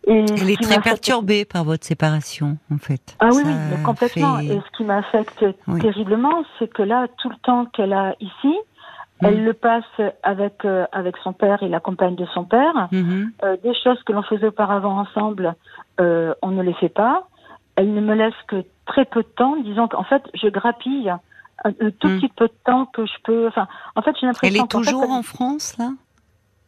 Et 0.09 0.23
Elle 0.41 0.49
est 0.49 0.61
très 0.61 0.79
perturbée 0.79 1.43
par 1.45 1.63
votre 1.65 1.85
séparation, 1.85 2.57
en 2.73 2.77
fait. 2.77 3.15
Ah 3.19 3.27
oui, 3.33 3.43
Ça 3.43 3.49
oui, 3.49 3.83
complètement. 3.83 4.37
fait- 4.37 4.45
Et 4.45 4.61
ce 4.61 4.77
qui 4.77 4.83
m'affecte 4.85 5.45
Oui. 5.67 5.81
terriblement, 5.81 6.43
c'est 6.57 6.67
que 6.73 6.81
là, 6.81 7.07
tout 7.17 7.29
le 7.29 7.35
temps 7.43 7.65
qu'elle 7.65 7.91
a 7.93 8.15
ici, 8.21 8.55
Mm. 9.21 9.25
elle 9.25 9.43
le 9.43 9.53
passe 9.53 9.83
avec 10.23 10.63
euh, 10.63 10.85
avec 10.91 11.17
son 11.23 11.33
père 11.33 11.61
et 11.63 11.67
la 11.69 11.79
compagne 11.79 12.15
de 12.15 12.25
son 12.33 12.45
père. 12.45 12.87
Mhm. 12.91 13.31
Euh, 13.43 13.57
des 13.63 13.73
choses 13.83 14.01
que 14.03 14.13
l'on 14.13 14.21
faisait 14.23 14.47
auparavant 14.47 14.97
ensemble, 14.99 15.55
euh, 15.99 16.33
on 16.41 16.49
ne 16.51 16.61
les 16.61 16.73
fait 16.75 16.89
pas. 16.89 17.27
Elle 17.75 17.93
ne 17.93 17.99
me 18.01 18.13
laisse 18.15 18.33
que 18.47 18.63
très 18.85 19.05
peu 19.05 19.23
de 19.23 19.27
temps, 19.27 19.55
disons 19.57 19.87
qu'en 19.87 20.03
fait, 20.03 20.23
je 20.35 20.47
grappille 20.47 21.09
un, 21.09 21.19
un 21.65 21.71
tout 21.99 22.07
Mm. 22.07 22.19
petit 22.19 22.27
peu 22.29 22.45
de 22.47 22.53
temps 22.63 22.85
que 22.85 23.05
je 23.05 23.13
peux. 23.23 23.47
Enfin, 23.47 23.67
en 23.95 24.01
fait, 24.03 24.15
j'ai 24.21 24.27
l'impression. 24.27 24.47
Elle 24.47 24.55
est 24.55 24.61
fait, 24.61 24.67
toujours 24.67 25.09
en 25.11 25.23
France, 25.23 25.75
là? 25.79 25.89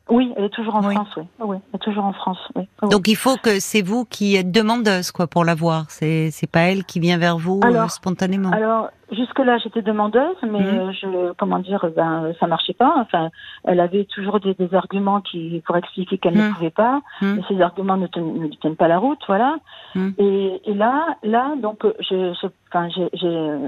Oui, 0.10 0.34
elle 0.38 0.46
est 0.46 0.50
toujours 0.50 0.75
en 0.75 0.84
Oui. 0.88 0.96
France. 0.96 1.10
Oui, 1.18 1.24
oui, 1.39 1.58
elle 1.72 1.75
est 1.75 1.84
toujours 1.84 2.06
en 2.06 2.13
France. 2.13 2.39
Oui. 2.56 2.68
Oui. 2.82 2.89
Donc 2.89 3.08
il 3.08 3.16
faut 3.16 3.36
que 3.38 3.60
c'est 3.60 3.82
vous 3.84 4.06
qui 4.06 4.36
êtes 4.36 4.51
demandeuse, 4.51 5.12
quoi, 5.12 5.28
pour 5.28 5.46
la 5.46 5.56
voir. 5.56 5.86
C'est 5.89 6.32
c'est 6.32 6.50
pas 6.51 6.62
elle 6.62 6.84
qui 6.84 7.00
vient 7.00 7.18
vers 7.20 7.38
vous 7.38 7.60
euh, 7.63 7.88
spontanément. 7.88 8.50
Alors 8.51 8.89
jusque 9.12 9.39
là, 9.39 9.58
j'étais 9.60 9.82
demandeuse, 9.82 10.36
mais 10.44 10.60
Mhm. 10.62 10.80
euh, 10.80 10.92
je, 10.94 11.34
comment 11.34 11.60
dire, 11.60 11.86
ben 11.96 12.34
ça 12.39 12.48
marchait 12.48 12.74
pas. 12.74 12.94
Enfin, 12.98 13.30
elle 13.66 13.80
avait 13.80 14.06
toujours 14.06 14.39
des, 14.39 14.54
des 14.56 14.74
arguments 14.74 15.22
qui 15.22 15.62
pour 15.66 15.78
expliquer 15.78 16.18
qu'elle 16.18 16.36
Mhm. 16.38 16.48
ne 16.50 16.54
pouvait 16.54 16.70
pas, 16.72 17.01
Mhm. 17.22 17.36
mais 17.36 17.42
ces 17.48 17.62
arguments 17.62 17.98
ne, 17.98 18.08
ten- 18.08 18.34
ne 18.34 18.48
tiennent 18.48 18.75
pas 18.75 18.88
la 18.88 18.98
route, 19.00 19.20
voilà. 19.28 19.58
Mhm. 19.96 20.13
Et, 20.18 20.62
et 20.66 20.74
là, 20.74 21.06
là, 21.24 21.54
donc, 21.62 21.86
je, 22.00 22.34
je- 22.42 22.48
enfin, 22.70 22.89
j'ai 22.89 23.10
j'ai, 23.13 23.28
euh, 23.28 23.60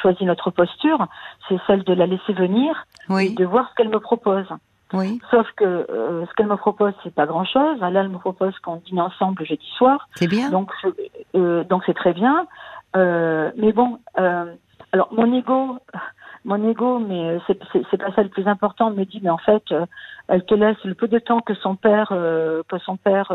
choisi 0.00 0.24
notre 0.24 0.50
posture, 0.50 1.06
c'est 1.48 1.58
celle 1.66 1.84
de 1.84 1.92
la 1.92 2.06
laisser 2.06 2.32
venir 2.32 2.86
et 3.08 3.12
Oui, 3.12 3.34
de 3.34 3.44
voir 3.44 3.68
ce 3.70 3.74
qu'elle 3.74 3.88
me 3.90 4.00
propose. 4.00 4.46
Oui, 4.92 5.20
Sauf 5.30 5.46
que 5.56 5.64
euh, 5.64 6.26
ce 6.26 6.34
qu'elle 6.34 6.46
me 6.48 6.56
propose, 6.56 6.92
c'est 7.02 7.14
pas 7.14 7.26
grand-chose. 7.26 7.78
Là, 7.80 7.90
elle 7.94 8.08
me 8.08 8.18
propose 8.18 8.58
qu'on 8.60 8.76
dîne 8.76 9.00
ensemble 9.00 9.44
jeudi 9.46 9.66
soir. 9.76 10.08
c'est 10.14 10.26
bien. 10.28 10.50
Donc, 10.50 10.70
je- 10.82 11.38
euh, 11.38 11.64
donc 11.64 11.82
c'est 11.86 11.94
très 11.94 12.12
bien. 12.12 12.46
Euh, 12.96 13.50
mais 13.56 13.72
bon, 13.72 13.98
euh, 14.18 14.52
alors 14.92 15.08
mon 15.12 15.32
ego, 15.32 15.78
mon 16.44 16.70
ego, 16.70 16.98
mais 16.98 17.20
euh, 17.28 17.38
c'est 17.46 17.58
c'est- 17.72 17.82
c'est 17.90 17.96
pas 17.98 18.12
ça 18.14 18.22
le 18.22 18.28
plus 18.30 18.46
important. 18.48 18.90
Me 18.90 19.04
dit, 19.04 19.20
mais 19.22 19.30
en 19.30 19.38
fait, 19.38 19.62
euh, 19.72 19.84
elle 20.28 20.44
te 20.44 20.54
laisse 20.54 20.76
le 20.84 20.94
peu 20.94 21.06
de 21.08 21.18
temps 21.18 21.40
que 21.40 21.54
son 21.54 21.74
père, 21.76 22.08
euh, 22.12 22.62
que 22.68 22.78
son 22.78 22.96
père 22.96 23.30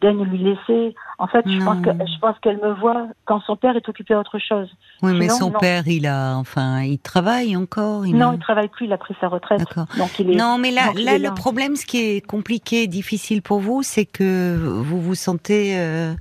daigne 0.00 0.22
lui 0.24 0.38
laisser. 0.38 0.94
En 1.18 1.26
fait, 1.26 1.42
je 1.46 1.58
Non. 1.58 1.64
pense 1.66 1.82
que 1.82 1.90
je 1.90 2.18
pense 2.20 2.38
qu'elle 2.40 2.58
me 2.58 2.72
voit 2.74 3.06
quand 3.24 3.40
son 3.40 3.56
père 3.56 3.76
est 3.76 3.88
occupé 3.88 4.14
à 4.14 4.20
autre 4.20 4.38
chose. 4.38 4.68
Oui, 5.02 5.12
mais 5.18 5.28
son 5.28 5.50
non. 5.50 5.58
père, 5.58 5.86
il 5.88 6.06
a, 6.06 6.36
enfin, 6.36 6.82
il 6.82 6.98
travaille 6.98 7.56
encore. 7.56 8.06
Il 8.06 8.16
non, 8.16 8.30
a- 8.30 8.34
il 8.34 8.38
travaille 8.40 8.68
plus, 8.68 8.86
il 8.86 8.92
a 8.92 8.98
pris 8.98 9.14
sa 9.20 9.28
retraite. 9.28 9.58
D'accord. 9.58 9.86
Donc 9.98 10.18
il 10.18 10.30
est. 10.30 10.36
Non, 10.36 10.58
mais 10.58 10.70
là, 10.70 10.92
là, 10.94 11.18
le 11.18 11.34
problème, 11.34 11.76
ce 11.76 11.86
qui 11.86 11.98
est 11.98 12.26
compliqué, 12.26 12.86
difficile 12.86 13.42
pour 13.42 13.60
vous, 13.60 13.82
c'est 13.82 14.06
que 14.06 14.56
vous 14.56 15.00
vous 15.00 15.14
sentez, 15.14 15.78
euh, 15.78 16.14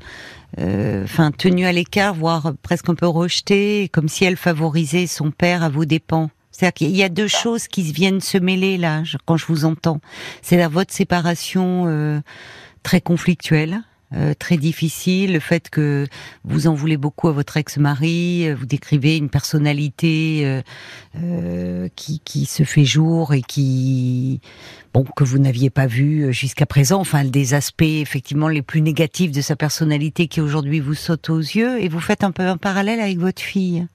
enfin, 0.57 1.31
tenu 1.31 1.65
à 1.65 1.71
l'écart, 1.71 2.13
voire 2.13 2.53
presque 2.61 2.89
un 2.89 2.95
peu 2.95 3.07
rejeté, 3.07 3.89
comme 3.91 4.07
si 4.07 4.25
elle 4.25 4.37
favorisait 4.37 5.07
son 5.07 5.31
père 5.31 5.63
à 5.63 5.69
vos 5.69 5.85
dépens. 5.85 6.29
C'est-à-dire 6.51 6.73
qu'il 6.73 6.95
y 6.95 7.03
a 7.03 7.09
deux 7.09 7.27
choses 7.27 7.67
qui 7.67 7.81
viennent 7.81 8.21
se 8.21 8.37
mêler 8.37 8.77
là, 8.77 9.03
quand 9.25 9.35
je 9.35 9.45
vous 9.45 9.65
entends. 9.65 9.99
C'est-à-dire 10.41 10.69
votre 10.69 10.93
séparation 10.93 11.85
euh, 11.87 12.21
très 12.81 13.01
conflictuelle. 13.01 13.81
Euh, 14.13 14.33
très 14.37 14.57
difficile, 14.57 15.33
le 15.33 15.39
fait 15.39 15.69
que 15.69 16.05
vous 16.43 16.67
en 16.67 16.73
voulez 16.73 16.95
beaucoup 16.95 17.27
à 17.27 17.31
votre 17.31 17.57
ex-mari, 17.57 18.47
euh, 18.47 18.55
vous 18.55 18.67
décrivez 18.67 19.17
une 19.17 19.29
personnalité 19.29 20.41
euh, 20.45 20.61
euh, 21.17 21.89
qui, 21.95 22.19
qui 22.19 22.45
se 22.45 22.63
fait 22.63 22.85
jour 22.85 23.33
et 23.33 23.41
qui 23.41 24.41
bon 24.93 25.03
que 25.03 25.23
vous 25.23 25.39
n'aviez 25.39 25.71
pas 25.71 25.87
vu 25.87 26.31
jusqu'à 26.31 26.65
présent, 26.67 26.99
enfin 26.99 27.25
des 27.25 27.55
aspects 27.55 27.81
effectivement 27.81 28.47
les 28.47 28.61
plus 28.61 28.81
négatifs 28.81 29.31
de 29.31 29.41
sa 29.41 29.55
personnalité 29.55 30.27
qui 30.27 30.39
aujourd'hui 30.39 30.79
vous 30.79 30.93
sautent 30.93 31.29
aux 31.31 31.39
yeux 31.39 31.81
et 31.81 31.89
vous 31.89 31.99
faites 31.99 32.23
un 32.23 32.31
peu 32.31 32.43
un 32.43 32.57
parallèle 32.57 32.99
avec 32.99 33.17
votre 33.17 33.41
fille, 33.41 33.87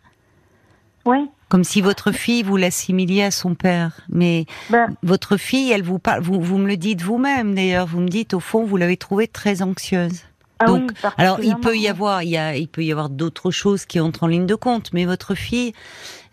Oui. 1.05 1.29
Comme 1.51 1.65
si 1.65 1.83
votre 1.83 2.13
fille 2.13 2.43
vous 2.43 2.57
l'assimiliez 2.57 3.25
à 3.25 3.31
son 3.31 3.55
père, 3.55 4.01
mais 4.09 4.47
Ben, 4.71 4.95
votre 5.03 5.37
fille, 5.37 5.71
elle 5.73 5.83
vous 5.83 5.99
parle, 5.99 6.23
vous, 6.23 6.41
vous 6.41 6.57
me 6.57 6.69
le 6.69 6.77
dites 6.79 7.03
vous-même 7.03 7.55
d'ailleurs, 7.55 7.87
vous 7.87 8.01
me 8.01 8.09
dites 8.09 8.33
au 8.33 8.41
fond 8.41 8.65
vous 8.65 8.77
l'avez 8.79 8.97
trouvée 8.97 9.27
très 9.29 9.61
anxieuse. 9.61 10.21
ah 10.61 10.67
Donc, 10.67 10.93
oui, 10.93 11.11
Alors, 11.19 11.41
il 11.41 11.57
peut 11.57 11.77
y 11.77 11.89
avoir, 11.89 12.23
il 12.23 12.31
y 12.31 12.37
a, 12.37 12.57
il 12.57 12.69
peut 12.69 12.85
y 12.85 12.93
avoir 12.93 13.09
d'autres 13.11 13.51
choses 13.51 13.85
qui 13.85 13.99
entrent 13.99 14.23
en 14.25 14.27
ligne 14.29 14.47
de 14.47 14.55
compte, 14.55 14.93
mais 14.93 15.07
votre 15.07 15.35
fille, 15.35 15.73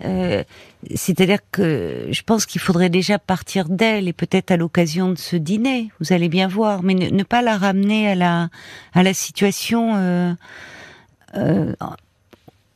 euh, 0.05 0.43
c'est-à-dire 0.93 1.39
que 1.51 2.07
je 2.11 2.21
pense 2.21 2.45
qu'il 2.45 2.61
faudrait 2.61 2.89
déjà 2.89 3.17
partir 3.17 3.69
d'elle 3.69 4.07
et 4.07 4.13
peut-être 4.13 4.51
à 4.51 4.57
l'occasion 4.57 5.09
de 5.09 5.17
ce 5.17 5.35
dîner, 5.35 5.89
vous 5.99 6.13
allez 6.13 6.29
bien 6.29 6.47
voir, 6.47 6.83
mais 6.83 6.93
ne, 6.93 7.09
ne 7.09 7.23
pas 7.23 7.41
la 7.41 7.57
ramener 7.57 8.11
à 8.11 8.15
la, 8.15 8.49
à 8.93 9.01
la 9.01 9.13
situation 9.13 9.95
euh, 9.95 10.33
euh, 11.35 11.73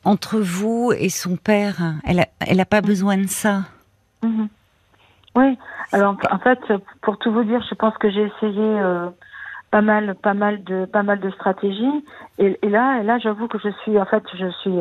entre 0.04 0.38
vous 0.38 0.92
et 0.96 1.08
son 1.08 1.36
père. 1.36 1.76
Elle 2.04 2.20
a, 2.20 2.26
elle 2.40 2.60
a 2.60 2.64
pas 2.64 2.80
besoin 2.80 3.16
de 3.16 3.28
ça. 3.28 3.62
Mhm. 4.22 4.48
Oui, 5.34 5.58
alors 5.92 6.16
en 6.30 6.38
fait, 6.38 6.58
pour 7.00 7.18
tout 7.18 7.32
vous 7.32 7.44
dire, 7.44 7.64
je 7.68 7.74
pense 7.74 7.96
que 7.98 8.10
j'ai 8.10 8.24
essayé 8.24 8.60
euh, 8.60 9.08
pas 9.70 9.80
mal, 9.80 10.14
pas 10.16 10.34
mal 10.34 10.62
de, 10.64 10.84
pas 10.84 11.02
mal 11.02 11.20
de 11.20 11.30
stratégies, 11.30 12.04
et, 12.38 12.58
et 12.60 12.68
là, 12.68 13.00
et 13.00 13.04
là, 13.04 13.18
j'avoue 13.18 13.48
que 13.48 13.58
je 13.58 13.70
suis, 13.82 13.98
en 13.98 14.04
fait, 14.04 14.22
je 14.34 14.50
suis, 14.60 14.78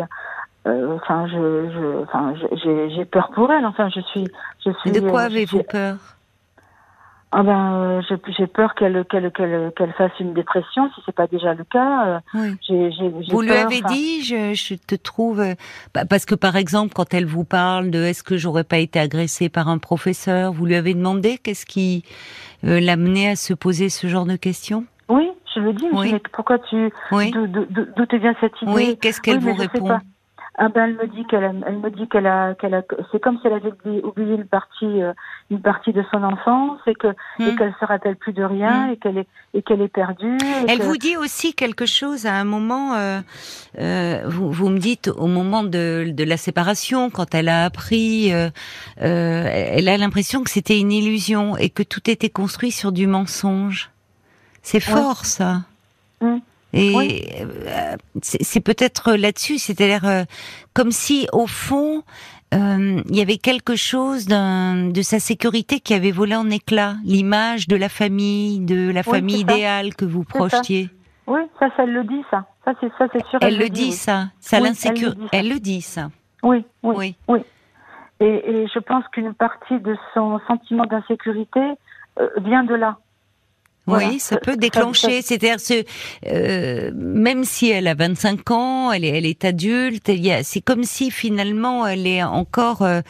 euh, 0.68 0.96
enfin, 0.96 1.28
je, 1.28 1.72
je, 1.72 2.04
enfin, 2.04 2.34
j'ai, 2.90 3.06
peur 3.06 3.32
pour 3.34 3.52
elle. 3.52 3.66
Enfin, 3.66 3.90
je 3.90 4.02
suis, 4.02 4.28
je 4.66 4.72
suis. 4.72 4.92
Mais 4.92 5.00
de 5.00 5.10
quoi 5.10 5.22
euh, 5.22 5.26
avez-vous 5.26 5.64
peur? 5.64 5.96
Ah 7.34 7.44
ben, 7.44 7.74
euh, 7.76 8.02
j'ai, 8.38 8.46
peur 8.48 8.76
qu'elle, 8.76 9.06
qu'elle, 9.10 9.32
qu'elle, 9.32 9.72
qu'elle 9.78 9.94
fasse 9.94 10.12
une 10.20 10.34
dépression, 10.34 10.90
si 10.94 11.02
c'est 11.06 11.16
pas 11.16 11.28
déjà 11.28 11.54
le 11.54 11.64
cas. 11.64 12.06
euh, 12.08 12.20
Oui. 12.34 12.58
Vous 13.30 13.42
lui 13.42 13.52
avez 13.54 13.82
dit, 13.82 14.22
je, 14.26 14.54
je 14.54 14.76
te 14.76 14.96
trouve, 14.96 15.40
euh, 15.40 15.54
bah, 15.94 16.04
parce 16.06 16.26
que 16.26 16.36
par 16.36 16.58
exemple, 16.58 16.92
quand 16.94 17.14
elle 17.14 17.26
vous 17.26 17.46
parle 17.46 17.90
de 17.90 18.00
est-ce 18.04 18.24
que 18.24 18.36
j'aurais 18.36 18.66
pas 18.66 18.80
été 18.80 19.00
agressée 19.00 19.48
par 19.48 19.70
un 19.70 19.78
professeur, 19.78 20.52
vous 20.52 20.66
lui 20.66 20.76
avez 20.76 20.94
demandé 20.94 21.38
qu'est-ce 21.38 21.66
qui 21.66 22.04
euh, 22.66 22.82
l'amenait 22.82 23.30
à 23.30 23.36
se 23.38 23.54
poser 23.54 23.88
ce 23.88 24.08
genre 24.08 24.26
de 24.26 24.36
questions? 24.36 24.84
Oui, 25.08 25.30
je 25.56 25.62
le 25.62 25.72
dis. 25.72 25.86
mais 25.94 26.00
Oui. 26.00 26.12
mais 26.12 26.22
pourquoi 26.34 26.60
tu, 26.60 26.92
Oui, 27.14 27.32
d'où, 27.32 28.06
te 28.08 28.16
vient 28.18 28.36
cette 28.42 28.62
idée? 28.62 28.72
oui. 28.74 28.98
Qu'est-ce 29.02 29.22
qu'elle 29.22 29.38
Oui, 29.38 29.44
vous 29.44 29.54
répond? 29.54 30.00
Ah 30.58 30.68
ben 30.68 30.84
elle 30.84 30.96
me 30.98 31.08
dit 31.08 31.26
qu'elle 31.28 31.46
a, 31.46 31.54
elle 31.66 31.78
me 31.80 31.90
dit 31.90 32.08
qu'elle 32.10 32.28
a 32.28 32.56
qu'elle 32.56 32.74
a 32.74 32.82
c'est 33.12 33.22
comme 33.22 33.40
si 33.40 33.48
elle 33.48 33.54
avait 33.54 33.72
oublié, 34.04 34.36
une 34.36 34.46
partie 34.46 35.02
euh, 35.02 35.14
une 35.50 35.62
partie 35.62 35.94
de 35.94 36.04
son 36.12 36.22
enfance 36.24 36.78
et 36.88 36.94
que 36.94 37.08
et 37.08 37.52
Hmm. 37.52 37.56
qu'elle 37.58 37.74
se 37.80 37.86
rappelle 37.86 38.18
plus 38.18 38.34
de 38.34 38.44
rien 38.44 38.88
Hmm. 38.88 38.92
et 38.92 38.98
qu'elle 38.98 39.18
est 39.18 39.28
et 39.54 39.62
qu'elle 39.62 39.82
est 39.82 39.88
perdue. 39.88 40.38
Elle 40.68 40.80
que- 40.80 40.84
vous 40.84 40.98
dit 40.98 41.16
aussi 41.16 41.54
quelque 41.54 41.86
chose 41.86 42.26
à 42.26 42.34
un 42.36 42.44
moment. 42.44 42.96
euh, 42.96 43.22
euh, 43.80 44.24
vous, 44.28 44.52
vous 44.52 44.70
me 44.70 44.78
dites 44.78 45.08
au 45.08 45.28
moment 45.28 45.64
de, 45.64 46.12
de 46.12 46.24
la 46.26 46.38
séparation, 46.38 47.10
quand 47.10 47.34
elle 47.34 47.48
a 47.48 47.64
appris, 47.64 48.34
euh, 48.34 48.50
euh, 49.02 49.46
elle 49.50 49.88
a 49.88 49.98
l'impression 49.98 50.44
que 50.44 50.50
c'était 50.50 50.80
une 50.80 50.92
illusion 50.92 51.56
et 51.58 51.70
que 51.70 51.84
tout 51.84 52.10
était 52.10 52.30
construit 52.30 52.72
sur 52.72 52.92
du 52.92 53.08
mensonge. 53.08 53.90
C'est 54.64 54.82
fort 54.82 55.26
ça. 55.26 55.62
Mm. 56.22 56.38
Et 56.74 56.96
Oui. 56.96 57.26
euh, 57.68 57.96
c'est 58.22 58.62
peut-être 58.62 59.14
là-dessus, 59.14 59.58
c'est-à-dire 59.58 60.06
euh, 60.06 60.24
comme 60.74 60.92
si 60.92 61.28
au 61.34 61.48
fond 61.48 62.04
euh, 62.54 63.02
il 63.10 63.16
y 63.16 63.22
avait 63.22 63.38
quelque 63.38 63.76
chose 63.76 64.26
de 64.28 65.02
sa 65.02 65.20
sécurité 65.20 65.80
qui 65.80 65.94
avait 65.94 66.12
volé 66.12 66.36
en 66.36 66.50
éclats, 66.50 66.96
l'image 67.06 67.68
de 67.68 67.76
la 67.76 67.90
famille, 67.90 68.60
de 68.60 68.92
la 68.92 69.02
Oui, 69.06 69.18
famille 69.18 69.40
idéale 69.42 69.96
que 69.96 70.06
vous 70.06 70.24
ça. 70.32 70.38
projetiez. 70.38 70.90
Oui, 71.28 71.42
ça 71.60 71.68
ça 71.78 71.84
elle 71.84 71.94
le 71.94 72.04
dit 72.04 72.24
ça. 72.30 72.46
Ça 72.66 72.74
c'est 72.80 72.92
ça 72.98 73.08
c'est 73.14 73.26
sûr. 73.28 73.40
Elle 73.42 73.58
le 73.58 73.70
dit, 73.70 73.82
dit 73.82 73.86
oui. 73.90 73.92
ça, 73.94 74.28
ça 74.40 74.58
Oui, 74.60 74.68
l'insécure. 74.68 75.14
elle 75.32 75.48
le 75.50 75.60
dit, 75.60 75.82
ça. 75.82 76.02
Elle 76.02 76.10
le 76.10 76.10
dit 76.10 76.12
ça. 76.12 76.12
Oui, 76.44 76.66
oui. 76.84 76.96
Oui. 76.98 77.16
oui. 77.28 77.40
Et, 78.20 78.26
et 78.52 78.68
je 78.74 78.80
pense 78.80 79.04
qu'une 79.14 79.34
partie 79.34 79.80
de 79.80 79.96
son 80.14 80.40
sentiment 80.48 80.86
d'insécurité 80.86 81.60
euh, 82.20 82.28
vient 82.44 82.64
de 82.64 82.76
là. 82.76 82.98
Voilà. 83.92 84.10
Oui, 84.10 84.20
ça 84.20 84.38
peut 84.38 84.58
déclencher. 84.58 85.22
C'est-à-dire, 85.22 85.60
ce, 85.60 85.84
euh, 86.28 86.92
même 86.96 87.44
si 87.44 87.70
elle 87.70 87.88
a 87.88 87.94
25 87.94 88.52
ans, 88.52 88.92
elle 88.92 89.06
est, 89.06 89.18
elle 89.18 89.26
est 89.26 89.46
adulte. 89.46 90.10
C'est 90.44 90.62
comme 90.62 90.84
si 90.84 91.12
finalement 91.12 91.86
elle 91.86 92.08
est 92.08 92.24
encore. 92.24 92.82
euh, 92.82 93.02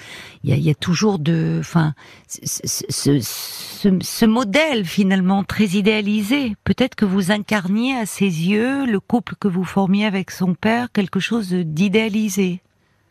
Il 0.44 0.50
y, 0.50 0.54
a, 0.54 0.56
il 0.58 0.64
y 0.64 0.70
a 0.72 0.76
toujours 0.76 1.20
de, 1.20 1.58
enfin, 1.60 1.94
ce, 2.28 2.84
ce, 2.90 3.20
ce, 3.20 3.98
ce 4.02 4.26
modèle 4.26 4.86
finalement 4.86 5.44
très 5.44 5.66
idéalisé. 5.78 6.56
Peut-être 6.64 6.96
que 6.96 7.06
vous 7.06 7.32
incarniez 7.32 7.96
à 7.96 8.06
ses 8.06 8.26
yeux 8.26 8.86
le 8.86 9.00
couple 9.00 9.36
que 9.40 9.48
vous 9.48 9.64
formiez 9.64 10.06
avec 10.06 10.32
son 10.32 10.54
père 10.56 10.92
quelque 10.92 11.20
chose 11.20 11.52
d'idéalisé. 11.54 12.62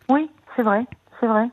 Oui, 0.09 0.29
c'est 0.57 0.63
vrai, 0.63 0.85
c'est 1.21 1.27
vrai, 1.27 1.49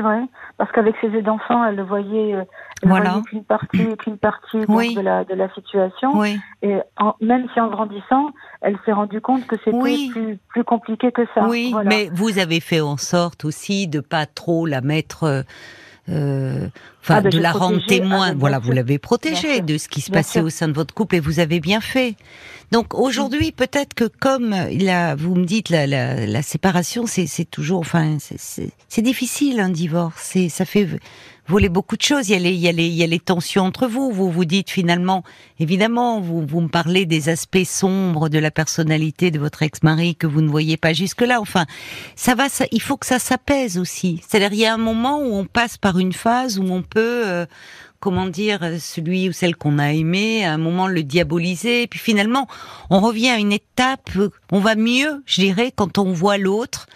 c'est 0.00 0.06
c'est 0.08 0.16
vrai. 0.16 0.20
Parce 0.56 0.72
qu'avec 0.72 0.94
ses 1.00 1.08
yeux 1.08 1.22
d'enfant, 1.22 1.62
elle 1.64 1.76
ne 1.76 1.82
voyait, 1.82 2.34
euh, 2.34 2.44
elle 2.82 2.88
Voilà. 2.88 3.10
voyait 3.10 3.24
qu'une 3.24 3.44
partie, 3.44 3.96
qu'une 3.98 4.16
partie 4.18 4.58
donc, 4.60 4.68
Oui. 4.78 4.94
de, 4.94 5.00
la, 5.00 5.24
de 5.24 5.34
la 5.34 5.48
situation. 5.54 6.10
Oui. 6.14 6.38
Et 6.62 6.76
en- 6.98 7.14
même 7.20 7.46
si 7.52 7.60
en 7.60 7.68
grandissant, 7.68 8.30
elle 8.62 8.76
s'est 8.84 8.92
rendue 8.92 9.20
compte 9.20 9.46
que 9.46 9.56
c'était 9.64 9.76
Oui. 9.76 10.10
plus, 10.12 10.38
plus 10.48 10.64
compliqué 10.64 11.12
que 11.12 11.22
ça. 11.34 11.46
Oui, 11.48 11.70
Voilà. 11.72 11.88
mais 11.88 12.08
vous 12.12 12.38
avez 12.38 12.60
fait 12.60 12.80
en 12.80 12.96
sorte 12.96 13.44
aussi 13.44 13.88
de 13.88 14.00
pas 14.00 14.26
trop 14.26 14.66
la 14.66 14.80
mettre, 14.80 15.44
euh, 16.10 16.68
Ah 17.08 17.20
ben, 17.20 17.30
de 17.30 17.38
la 17.38 17.52
rendre 17.52 17.84
témoin. 17.86 18.30
ah 18.30 18.34
voilà, 18.36 18.58
vous 18.58 18.72
l'avez 18.72 18.98
protégée 18.98 19.60
de 19.60 19.78
ce 19.78 19.88
qui 19.88 20.00
se 20.00 20.10
Bien 20.10 20.20
passait 20.20 20.38
sûr. 20.40 20.44
au 20.44 20.50
sein 20.50 20.68
de 20.68 20.72
votre 20.72 20.92
couple 20.94 21.16
et 21.16 21.20
vous 21.20 21.38
avez 21.40 21.60
bien 21.60 21.80
fait. 21.80 22.16
Donc 22.72 22.94
aujourd'hui, 22.94 23.50
peut-être 23.52 23.94
que 23.94 24.04
comme 24.04 24.54
il 24.70 24.88
a, 24.88 25.14
vous 25.16 25.34
me 25.34 25.44
dites 25.44 25.70
la, 25.70 25.86
la, 25.86 26.26
la 26.26 26.42
séparation, 26.42 27.06
c'est 27.06 27.26
c'est 27.26 27.44
toujours, 27.44 27.80
enfin, 27.80 28.18
c'est- 28.20 28.70
difficile 29.02 29.58
un 29.60 29.70
divorce. 29.70 30.36
Ça 30.50 30.64
fait 30.64 30.86
voler 31.50 31.68
beaucoup 31.68 31.96
de 31.96 32.02
choses. 32.02 32.30
Il 32.30 32.40
y 32.40 32.68
a 32.68 32.72
les, 32.72 33.18
tensions 33.18 33.64
entre 33.64 33.88
vous. 33.88 34.12
Vous 34.12 34.30
vous 34.30 34.44
dites 34.44 34.70
finalement, 34.70 35.24
évidemment, 35.58 36.20
vous 36.20 36.60
me 36.60 36.68
parlez 36.68 37.06
des 37.06 37.28
aspects 37.28 37.64
sombres 37.64 38.28
de 38.28 38.38
la 38.38 38.52
personnalité 38.52 39.30
de 39.30 39.38
votre 39.40 39.62
ex-mari 39.62 40.14
que 40.14 40.28
vous 40.28 40.42
ne 40.42 40.48
voyez 40.48 40.76
pas 40.76 40.92
jusque 40.92 41.22
là. 41.22 41.40
Enfin, 41.40 41.66
ça 42.14 42.34
va, 42.34 42.46
il 42.70 42.80
faut 42.80 42.96
que 42.96 43.06
ça 43.06 43.18
s'apaise 43.18 43.78
aussi. 43.78 44.22
C'est-à-dire, 44.26 44.52
il 44.52 44.60
y 44.60 44.66
a 44.66 44.72
un 44.72 44.78
moment 44.78 45.18
où 45.18 45.34
on 45.34 45.44
passe 45.44 45.76
par 45.76 45.98
une 45.98 46.12
phase 46.12 46.58
où 46.58 46.64
on 46.70 46.82
peut, 46.82 47.22
euh, 47.26 47.46
comment 47.98 48.26
dire, 48.26 48.60
celui 48.78 49.28
ou 49.28 49.32
celle 49.32 49.56
qu'on 49.56 49.80
a 49.80 49.92
aimé, 49.92 50.44
à 50.44 50.52
un 50.52 50.58
moment 50.58 50.86
le 50.86 51.02
diaboliser, 51.02 51.82
et 51.82 51.86
puis 51.88 51.98
finalement, 51.98 52.46
on 52.90 53.00
revient 53.00 53.30
à 53.30 53.38
une 53.38 53.52
étape, 53.52 54.10
euh, 54.16 54.30
on 54.52 54.60
va 54.60 54.76
mieux, 54.76 55.22
je 55.26 55.40
dirais, 55.40 55.72
quand 55.74 55.98
on 55.98 56.12
voit 56.12 56.38
l'autre 56.38 56.86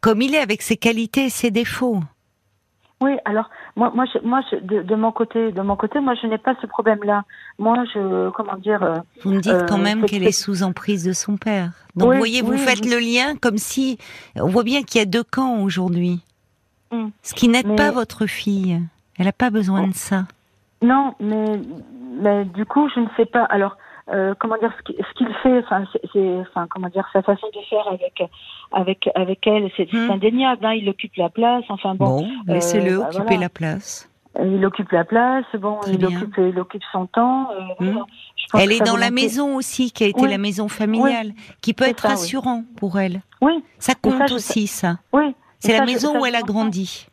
comme 0.00 0.20
il 0.20 0.34
est 0.34 0.40
avec 0.40 0.62
ses 0.62 0.76
qualités 0.76 1.26
et 1.26 1.30
ses 1.30 1.52
défauts. 1.52 2.02
Oui, 3.00 3.16
alors 3.24 3.48
moi, 3.76 3.90
moi, 3.94 4.04
je, 4.12 4.18
moi, 4.26 4.40
je- 4.50 4.56
de, 4.56 4.82
de 4.82 4.94
mon 4.94 5.12
côté, 5.12 5.50
de 5.52 5.60
mon 5.62 5.76
côté, 5.76 6.00
moi, 6.00 6.14
je 6.20 6.26
n'ai 6.26 6.38
pas 6.38 6.54
ce 6.60 6.66
problème-là. 6.66 7.24
Moi, 7.58 7.84
je, 7.94 8.30
comment 8.30 8.56
dire, 8.56 8.82
euh, 8.82 8.96
Vous 9.22 9.30
me 9.30 9.40
dites 9.40 9.52
Euh, 9.52 9.66
quand 9.66 9.78
même 9.78 10.00
c'est- 10.02 10.06
qu'elle 10.08 10.24
est 10.24 10.32
sous 10.32 10.62
emprise 10.62 11.04
de 11.04 11.12
son 11.12 11.36
père. 11.36 11.70
Donc, 11.96 12.08
Oui, 12.10 12.14
vous 12.16 12.18
voyez, 12.20 12.42
vous 12.42 12.52
oui, 12.52 12.58
faites 12.58 12.84
le 12.84 12.98
lien 12.98 13.36
comme 13.36 13.58
si, 13.58 13.98
on 14.36 14.48
voit 14.48 14.64
bien 14.64 14.82
qu'il 14.82 14.98
y 14.98 15.02
a 15.02 15.06
deux 15.06 15.24
camps 15.24 15.60
aujourd'hui. 15.62 16.20
Hmm. 16.90 17.08
Ce 17.22 17.32
qui 17.34 17.48
n'aide 17.48 17.66
Mais- 17.66 17.76
pas 17.76 17.90
votre 17.90 18.26
fille. 18.26 18.80
Elle 19.18 19.26
n'a 19.26 19.32
pas 19.32 19.50
besoin 19.50 19.84
Oh. 19.84 19.88
de 19.88 19.94
ça. 19.94 20.24
non, 20.82 21.14
mais, 21.20 21.60
mais 22.20 22.44
du 22.44 22.66
coup, 22.66 22.88
je 22.94 23.00
ne 23.00 23.06
sais 23.16 23.26
pas. 23.26 23.44
Alors, 23.44 23.76
euh, 24.10 24.34
comment 24.38 24.56
dire, 24.58 24.72
ce 24.78 24.82
qui- 24.92 24.98
ce 24.98 25.14
qu'il 25.18 25.32
fait, 25.42 25.58
enfin, 25.58 25.84
c'est- 25.92 26.00
c'est, 26.12 26.36
enfin, 26.40 26.66
comment 26.68 26.88
dire, 26.88 27.06
sa 27.12 27.22
façon 27.22 27.46
de 27.54 27.60
faire 27.70 27.86
avec, 27.88 28.22
avec, 28.72 29.08
avec 29.14 29.46
elle, 29.46 29.70
c'est 29.76 29.92
Hmm. 29.92 30.10
indéniable. 30.10 30.64
Hein, 30.66 30.72
il 30.74 30.88
occupe 30.88 31.14
la 31.16 31.28
place. 31.30 31.64
Enfin 31.68 31.94
bon, 31.94 32.22
Bon, 32.22 32.28
laissez-le 32.46 32.98
bah, 32.98 33.06
occuper 33.08 33.22
voilà. 33.24 33.40
la 33.40 33.48
place. 33.48 34.08
il 34.42 34.64
occupe 34.64 34.90
la 34.92 35.04
place. 35.04 35.44
Bon, 35.58 35.78
il 35.88 36.04
occupe, 36.06 36.34
il 36.38 36.58
occupe 36.58 36.82
son 36.90 37.06
temps. 37.06 37.50
euh, 37.52 37.84
Hmm. 37.84 37.98
Elle 38.58 38.72
est 38.72 38.80
dans 38.84 38.96
la 38.96 39.10
maison 39.10 39.56
aussi, 39.56 39.92
qui 39.92 40.04
a 40.04 40.06
été 40.08 40.20
Oui. 40.22 40.28
la 40.30 40.38
maison 40.38 40.68
familiale, 40.68 41.32
qui 41.62 41.72
peut 41.74 41.84
être 41.84 42.00
ça, 42.02 42.08
oui. 42.08 42.14
rassurant 42.14 42.64
pour 42.76 42.98
elle. 42.98 43.20
Oui, 43.40 43.62
Ça 43.78 43.94
compte 43.94 44.26
ça, 44.28 44.34
aussi, 44.34 44.66
ça. 44.66 44.96
oui. 45.12 45.34
C'est 45.58 45.76
la 45.78 45.84
maison 45.86 46.12
ça, 46.14 46.18
où 46.20 46.26
elle 46.26 46.34
a 46.34 46.42
grandi. 46.42 47.06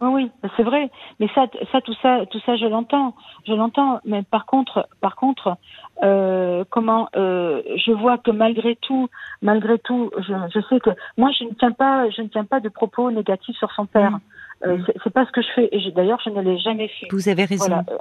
Oui, 0.00 0.08
oui, 0.12 0.30
c'est 0.56 0.62
vrai. 0.62 0.90
Mais 1.18 1.28
ça, 1.34 1.46
ça, 1.72 1.80
tout 1.80 1.94
ça, 2.02 2.24
tout 2.26 2.40
ça, 2.46 2.56
je 2.56 2.66
l'entends, 2.66 3.14
je 3.46 3.52
l'entends. 3.52 4.00
Mais 4.04 4.22
par 4.22 4.46
contre, 4.46 4.88
par 5.00 5.16
contre, 5.16 5.56
euh, 6.02 6.64
comment 6.70 7.08
euh, 7.16 7.62
je 7.76 7.92
vois 7.92 8.18
que 8.18 8.30
malgré 8.30 8.76
tout, 8.76 9.08
malgré 9.42 9.78
tout, 9.78 10.10
je, 10.18 10.34
je 10.54 10.60
sais 10.68 10.80
que 10.80 10.90
moi, 11.16 11.30
je 11.36 11.44
ne 11.44 11.50
tiens 11.50 11.72
pas, 11.72 12.08
je 12.10 12.22
ne 12.22 12.28
tiens 12.28 12.44
pas 12.44 12.60
de 12.60 12.68
propos 12.68 13.10
négatifs 13.10 13.56
sur 13.56 13.72
son 13.72 13.86
père. 13.86 14.12
Mm. 14.12 14.20
Euh, 14.66 14.78
c'est- 15.04 15.10
pas 15.10 15.24
ce 15.24 15.30
que 15.30 15.40
je 15.40 15.48
fais. 15.54 15.68
Et 15.72 15.90
d'ailleurs, 15.92 16.20
je 16.24 16.30
ne 16.30 16.40
l'ai 16.40 16.58
jamais 16.58 16.88
fait. 16.88 17.06
Vous 17.12 17.28
avez 17.28 17.44
raison. 17.44 17.66
Voilà, 17.66 17.84
euh, 17.90 17.98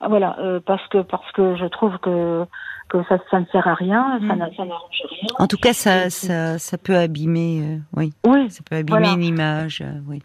ah, 0.00 0.08
voilà, 0.08 0.36
euh, 0.38 0.60
parce 0.64 0.86
que 0.88 0.98
parce 0.98 1.30
que 1.32 1.56
je 1.56 1.66
trouve 1.66 1.98
que 1.98 2.46
que 2.88 3.02
ça, 3.08 3.18
ça 3.30 3.40
ne 3.40 3.44
sert 3.46 3.66
à 3.68 3.74
rien, 3.74 4.18
Mm. 4.20 4.28
ça 4.28 4.34
n'arrange 4.36 5.02
rien. 5.10 5.28
En 5.38 5.46
tout 5.46 5.56
cas, 5.58 5.72
ça, 5.72 6.10
ça, 6.10 6.58
ça 6.58 6.78
peut 6.78 6.96
abîmer, 6.96 7.60
euh, 7.62 7.78
oui, 7.96 8.12
Oui. 8.26 8.50
ça 8.50 8.60
peut 8.68 8.76
abîmer 8.76 8.98
Voilà. 9.00 9.12
une 9.14 9.22
image, 9.22 9.82
euh, 9.82 10.00
oui. 10.08 10.22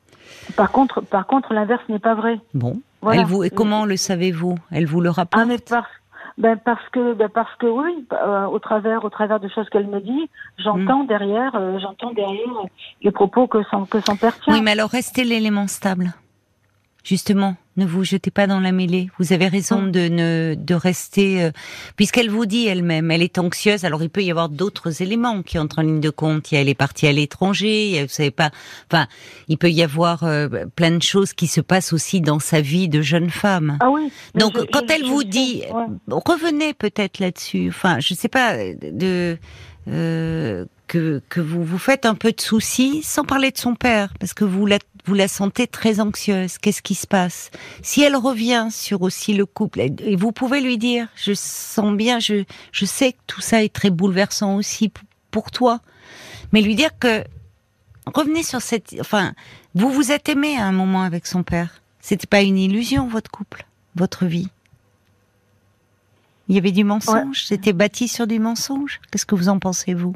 Par 0.55 0.71
contre, 0.71 1.01
par 1.01 1.27
contre, 1.27 1.53
l'inverse 1.53 1.83
n'est 1.89 1.99
pas 1.99 2.15
vrai. 2.15 2.39
Bon. 2.53 2.79
Voilà. 3.01 3.21
Elle 3.21 3.27
vous, 3.27 3.43
et 3.43 3.49
comment 3.49 3.85
le 3.85 3.97
savez-vous? 3.97 4.57
Elle 4.71 4.85
vous 4.85 5.01
le 5.01 5.09
rapporte 5.09 5.43
Ah 5.43 5.45
mais 5.45 5.57
parce 5.59 5.87
ben 6.39 6.57
parce 6.57 6.81
que 6.91 7.13
ben 7.13 7.29
parce 7.29 7.53
que 7.59 7.67
oui 7.67 8.07
euh, 8.11 8.45
au 8.45 8.57
travers 8.57 9.03
au 9.05 9.09
travers 9.11 9.39
de 9.39 9.47
choses 9.49 9.69
qu'elle 9.69 9.85
me 9.85 9.99
dit 10.01 10.29
j'entends 10.57 11.03
derrière 11.03 11.51
euh, 11.53 11.77
j'entends 11.79 12.11
derrière 12.11 12.47
les 13.03 13.11
propos 13.11 13.45
que 13.45 13.61
son 13.69 13.85
que 13.85 13.99
son 13.99 14.15
père 14.15 14.39
tient 14.39 14.53
Oui, 14.55 14.61
mais 14.61 14.71
alors 14.71 14.89
restez 14.89 15.25
l'élément 15.25 15.67
stable. 15.67 16.13
Justement, 17.03 17.55
ne 17.77 17.85
vous 17.85 18.03
jetez 18.03 18.29
pas 18.31 18.45
dans 18.47 18.59
la 18.59 18.71
mêlée. 18.71 19.09
Vous 19.19 19.33
avez 19.33 19.47
raison 19.47 19.81
Mm. 19.83 19.91
de 19.91 19.99
ne 20.07 20.55
de 20.57 20.73
rester, 20.75 21.43
euh, 21.43 21.51
puisqu'elle 21.95 22.29
vous 22.29 22.45
dit 22.45 22.67
elle-même, 22.67 23.09
elle 23.11 23.21
est 23.23 23.37
anxieuse. 23.39 23.83
Alors 23.85 24.03
il 24.03 24.09
peut 24.09 24.23
y 24.23 24.29
avoir 24.31 24.49
d'autres 24.49 25.01
éléments 25.01 25.41
qui 25.41 25.57
entrent 25.57 25.79
en 25.79 25.81
ligne 25.83 25.99
de 25.99 26.09
compte. 26.09 26.51
Il 26.51 26.55
y 26.55 26.57
a, 26.57 26.61
elle 26.61 26.69
est 26.69 26.75
partie 26.75 27.07
à 27.07 27.11
l'étranger. 27.11 27.85
il 27.87 27.91
y 27.95 27.99
a- 27.99 28.03
Vous 28.03 28.09
savez 28.09 28.31
pas. 28.31 28.51
Enfin, 28.91 29.07
il 29.47 29.57
peut 29.57 29.71
y 29.71 29.81
avoir 29.81 30.23
euh, 30.23 30.47
plein 30.75 30.91
de 30.91 31.01
choses 31.01 31.33
qui 31.33 31.47
se 31.47 31.61
passent 31.61 31.93
aussi 31.93 32.21
dans 32.21 32.39
sa 32.39 32.61
vie 32.61 32.89
de 32.89 33.01
jeune 33.01 33.29
femme. 33.29 33.77
ah 33.81 33.89
oui 33.89 34.11
Donc, 34.35 34.53
je- 34.57 34.65
quand 34.65 34.87
je- 34.87 34.93
elle 34.93 35.05
je 35.05 35.09
vous 35.09 35.23
dit, 35.23 35.63
ouais. 35.73 35.85
revenez 36.09 36.73
peut-être 36.73 37.19
là-dessus. 37.19 37.69
Enfin, 37.69 37.99
je 37.99 38.13
sais 38.13 38.27
pas 38.27 38.55
de 38.81 39.37
euh, 39.87 40.65
que 40.87 41.21
que 41.29 41.41
vous 41.41 41.63
vous 41.63 41.77
faites 41.77 42.05
un 42.05 42.15
peu 42.15 42.31
de 42.31 42.41
soucis, 42.41 43.01
sans 43.03 43.23
parler 43.23 43.51
de 43.51 43.57
son 43.57 43.75
père, 43.75 44.13
parce 44.19 44.33
que 44.33 44.45
vous 44.45 44.65
la 44.65 44.79
vous 45.05 45.13
la 45.13 45.27
sentez 45.27 45.67
très 45.67 45.99
anxieuse. 45.99 46.57
Qu'est-ce 46.57 46.81
qui 46.81 46.95
se 46.95 47.07
passe? 47.07 47.51
Si 47.81 48.01
elle 48.01 48.15
revient 48.15 48.67
sur 48.71 49.01
aussi 49.01 49.33
le 49.33 49.45
couple, 49.45 49.81
et 49.81 50.15
vous 50.15 50.31
pouvez 50.31 50.61
lui 50.61 50.77
dire, 50.77 51.07
je 51.15 51.33
sens 51.33 51.95
bien, 51.95 52.19
je 52.19 52.43
je 52.71 52.85
sais 52.85 53.13
que 53.13 53.17
tout 53.27 53.41
ça 53.41 53.63
est 53.63 53.73
très 53.73 53.89
bouleversant 53.89 54.55
aussi 54.55 54.91
pour 55.31 55.51
toi, 55.51 55.81
mais 56.51 56.61
lui 56.61 56.75
dire 56.75 56.97
que 56.99 57.23
revenez 58.05 58.43
sur 58.43 58.61
cette, 58.61 58.95
enfin, 58.99 59.33
vous 59.75 59.89
vous 59.89 60.11
êtes 60.11 60.29
aimé 60.29 60.57
à 60.57 60.65
un 60.65 60.71
moment 60.71 61.03
avec 61.03 61.25
son 61.25 61.43
père. 61.43 61.81
C'était 61.99 62.27
pas 62.27 62.41
une 62.41 62.57
illusion 62.57 63.07
votre 63.07 63.31
couple, 63.31 63.65
votre 63.95 64.25
vie. 64.25 64.49
Il 66.49 66.55
y 66.55 66.57
avait 66.57 66.71
du 66.71 66.83
mensonge, 66.83 67.43
c'était 67.45 67.73
bâti 67.73 68.07
sur 68.07 68.27
du 68.27 68.39
mensonge. 68.39 68.99
Qu'est-ce 69.11 69.25
que 69.25 69.35
vous 69.35 69.49
en 69.49 69.59
pensez 69.59 69.93
vous? 69.93 70.13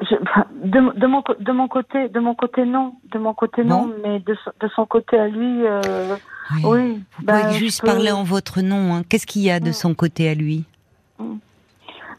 Je- 0.00 0.16
de, 0.64 0.98
de 0.98 1.06
mon 1.06 1.22
de 1.40 1.52
mon 1.52 1.68
côté 1.68 2.08
de 2.08 2.20
mon 2.20 2.34
côté 2.34 2.64
non. 2.64 2.94
De 3.12 3.18
mon 3.18 3.34
côté 3.34 3.62
non 3.64 3.90
mais 4.02 4.20
de, 4.20 4.34
son- 4.42 4.52
de 4.60 4.68
son 4.74 4.86
côté 4.86 5.18
à 5.18 5.28
lui 5.28 5.66
euh, 5.66 6.16
oui. 6.64 7.02
Vous 7.18 7.24
pouvez 7.26 7.52
je 7.52 7.58
juste 7.58 7.80
peux- 7.82 7.86
parler 7.88 8.10
en 8.10 8.22
votre 8.22 8.62
nom. 8.62 8.94
hein. 8.94 9.02
Qu'est-ce 9.08 9.26
qu'il 9.26 9.42
y 9.42 9.50
a 9.50 9.60
de 9.60 9.72
son 9.72 9.94
côté 9.94 10.28
à 10.30 10.34
lui? 10.34 10.64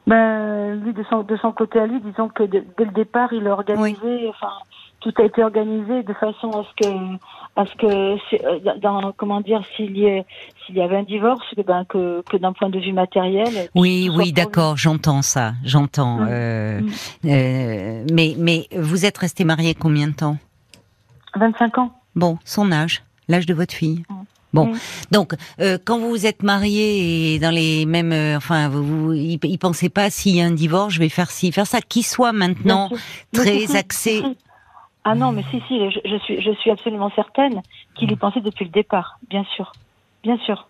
Ben, 0.06 0.76
lui, 0.84 0.92
de 0.94 1.04
son, 1.10 1.24
de 1.24 1.38
son 1.38 1.54
côté 1.54 1.80
à 1.80 1.86
lui, 1.88 2.02
disons 2.02 2.28
que 2.28 2.44
dès 2.44 2.62
le 2.78 2.92
départ, 2.92 3.32
il 3.32 3.48
a 3.48 3.54
organisé, 3.54 4.28
enfin, 4.28 4.50
tout 5.04 5.14
a 5.22 5.26
été 5.26 5.44
organisé 5.44 6.04
de 6.04 6.14
façon 6.14 6.50
à 6.52 6.64
ce 6.64 6.84
que, 6.84 6.94
à 7.56 7.66
ce 7.66 7.76
que, 7.76 8.46
euh, 8.46 8.80
dans, 8.82 9.12
comment 9.12 9.42
dire, 9.42 9.62
s'il 9.76 9.98
y, 9.98 10.24
y 10.70 10.82
avait 10.82 10.98
un 10.98 11.04
divorce, 11.04 11.44
que, 11.56 11.62
ben, 11.62 11.86
que, 11.86 12.24
que 12.30 12.38
d'un 12.38 12.54
point 12.54 12.70
de 12.70 12.80
vue 12.80 12.94
matériel. 12.94 13.70
Oui, 13.76 14.10
oui, 14.16 14.32
d'accord, 14.32 14.78
j'entends 14.78 15.22
ça, 15.22 15.54
j'entends. 15.64 16.20
Mm. 16.20 16.28
euh, 16.30 16.80
Mm. 16.82 16.90
euh, 17.26 18.06
mais, 18.12 18.36
mais 18.38 18.68
vous 18.76 19.06
êtes 19.06 19.18
resté 19.18 19.44
marié 19.44 19.76
combien 19.76 20.08
de 20.08 20.14
temps? 20.14 20.38
Lui. 21.36 21.42
25 21.42 21.78
ans. 21.80 21.92
Bon, 22.16 22.38
son 22.46 22.72
âge, 22.72 23.04
l'âge 23.28 23.46
de 23.46 23.54
votre 23.54 23.74
fille. 23.74 24.04
Mm. 24.10 24.14
Bon, 24.54 24.72
donc 25.12 25.34
euh, 25.60 25.80
quand 25.84 25.98
vous 25.98 26.10
vous 26.10 26.26
êtes 26.28 26.44
marié 26.44 27.34
et 27.34 27.40
dans 27.40 27.50
les 27.50 27.88
mêmes, 27.88 28.12
euh, 28.12 28.38
enfin, 28.38 28.70
vous, 28.70 28.84
vous, 28.84 29.14
il, 29.14 29.40
il 29.44 29.58
pensait 29.58 29.90
pas 29.90 30.12
s'il 30.12 30.36
y 30.36 30.42
a 30.42 30.46
un 30.46 30.52
divorce, 30.52 30.94
je 30.94 31.00
vais 31.00 31.10
faire 31.10 31.32
ci, 31.32 31.52
faire 31.52 31.66
ça, 31.66 31.82
qui 31.82 32.04
soit 32.04 32.34
maintenant 32.34 32.90
très 33.34 33.76
axé. 33.76 34.22
Ah 35.06 35.16
non, 35.16 35.32
mais 35.34 35.44
si, 35.52 35.62
si, 35.68 35.92
je, 35.92 36.00
je 36.06 36.18
suis, 36.20 36.42
je 36.42 36.52
suis 36.56 36.72
absolument 36.72 37.12
certaine 37.16 37.62
qu'il 37.96 38.12
y 38.12 38.16
pensait 38.16 38.40
depuis 38.42 38.66
le 38.66 38.72
départ, 38.72 39.20
bien 39.30 39.44
sûr. 39.56 39.72
Bien 40.24 40.38
sûr. 40.46 40.68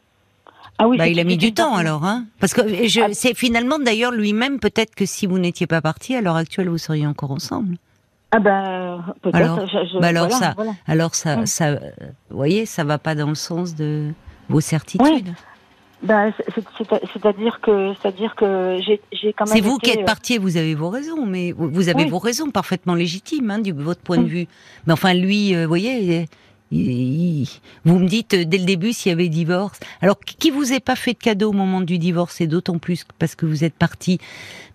Ah 0.80 0.88
oui, 0.88 0.98
Bah, 0.98 1.08
il 1.08 1.20
a 1.20 1.24
mis 1.24 1.38
du 1.38 1.54
temps 1.54 1.76
alors, 1.76 2.04
hein 2.04 2.26
Parce 2.40 2.54
que 2.56 2.62
je, 2.88 3.02
Ah. 3.02 3.08
c'est 3.14 3.36
finalement 3.38 3.78
d'ailleurs 3.78 4.12
lui-même 4.12 4.60
peut-être 4.60 4.96
que 4.96 5.06
si 5.06 5.28
vous 5.28 5.38
n'étiez 5.38 5.68
pas 5.68 5.82
parti 5.82 6.16
à 6.16 6.22
l'heure 6.22 6.36
actuelle, 6.36 6.68
vous 6.70 6.80
seriez 6.80 7.06
encore 7.06 7.30
ensemble. 7.32 7.76
Ah 8.32 8.40
ben, 8.40 9.06
peut-être. 9.22 9.36
Alors, 9.36 9.68
je- 9.68 10.00
bah 10.00 10.08
alors 10.08 10.28
voilà, 10.28 10.40
ça- 10.40 10.54
voilà. 10.56 10.72
Alors 10.88 11.14
ça, 11.14 11.38
Mm. 11.38 11.46
ça, 11.46 11.66
euh, 11.68 11.78
vous 12.32 12.38
voyez, 12.38 12.66
ça 12.66 12.84
va 12.84 12.98
pas 12.98 13.14
dans 13.14 13.28
le 13.30 13.36
sens 13.36 13.76
de 13.76 14.12
vos 14.50 14.62
certitudes. 14.62 15.26
Ben, 15.26 15.36
c'est- 16.08 16.64
c'est-à-dire 17.14 17.60
que, 17.62 17.94
c'est-à-dire 18.02 18.36
que 18.36 18.80
j'ai, 18.86 19.34
quand 19.34 19.46
même. 19.46 19.54
C'est 19.56 19.62
vous 19.62 19.78
qui 19.78 19.92
êtes 19.92 20.00
euh, 20.00 20.06
parti, 20.06 20.38
vous 20.38 20.58
avez 20.58 20.76
vos 20.76 20.90
raisons, 20.90 21.26
mais 21.26 21.52
vous 21.58 21.90
avez 21.90 22.04
Oui. 22.04 22.10
vos 22.10 22.20
raisons 22.20 22.52
parfaitement 22.52 22.96
légitimes, 22.96 23.50
hein, 23.52 23.60
du 23.60 23.72
votre 23.72 24.02
point 24.02 24.18
de 24.18 24.24
Mm. 24.24 24.28
vue. 24.28 24.48
Mais 24.88 24.94
enfin, 24.94 25.14
lui, 25.14 25.56
euh, 25.56 25.64
vous 25.64 25.68
voyez, 25.70 26.28
il- 26.72 26.80
il- 27.42 27.48
vous 27.86 28.00
me 28.00 28.08
dites 28.08 28.34
euh, 28.34 28.46
dès 28.46 28.58
le 28.58 28.66
début 28.66 28.94
s'il 28.94 29.12
y 29.12 29.14
avait 29.14 29.30
divorce. 29.30 29.80
Alors, 30.02 30.20
qui 30.20 30.52
vous 30.52 30.74
ait 30.74 30.80
pas 30.80 30.96
fait 30.96 31.14
de 31.14 31.20
cadeau 31.20 31.50
au 31.50 31.54
moment 31.54 31.82
du 31.82 31.98
divorce, 32.00 32.42
et 32.42 32.48
d'autant 32.48 32.78
plus 32.80 33.06
parce 33.20 33.36
que 33.36 33.46
vous 33.46 33.64
êtes 33.64 33.76
parti, 33.76 34.20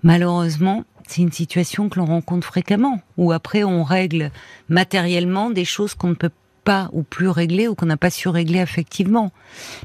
malheureusement, 0.03 0.85
c'est 1.07 1.23
une 1.23 1.33
situation 1.33 1.89
que 1.89 1.99
l'on 1.99 2.05
rencontre 2.07 2.47
fréquemment, 2.47 3.01
où 3.17 3.33
après 3.33 3.65
on 3.65 3.83
règle 3.83 4.31
matériellement 4.69 5.51
des 5.51 5.65
choses 5.65 5.95
qu'on 5.95 6.09
ne 6.09 6.15
peut 6.15 6.31
pas 6.69 6.91
ou 6.93 7.03
plus 7.03 7.31
régler 7.31 7.67
ou 7.67 7.75
qu'on 7.75 7.87
n'a 7.87 7.97
pas 7.97 8.11
su 8.11 8.29
régler 8.29 8.59
effectivement. 8.59 9.33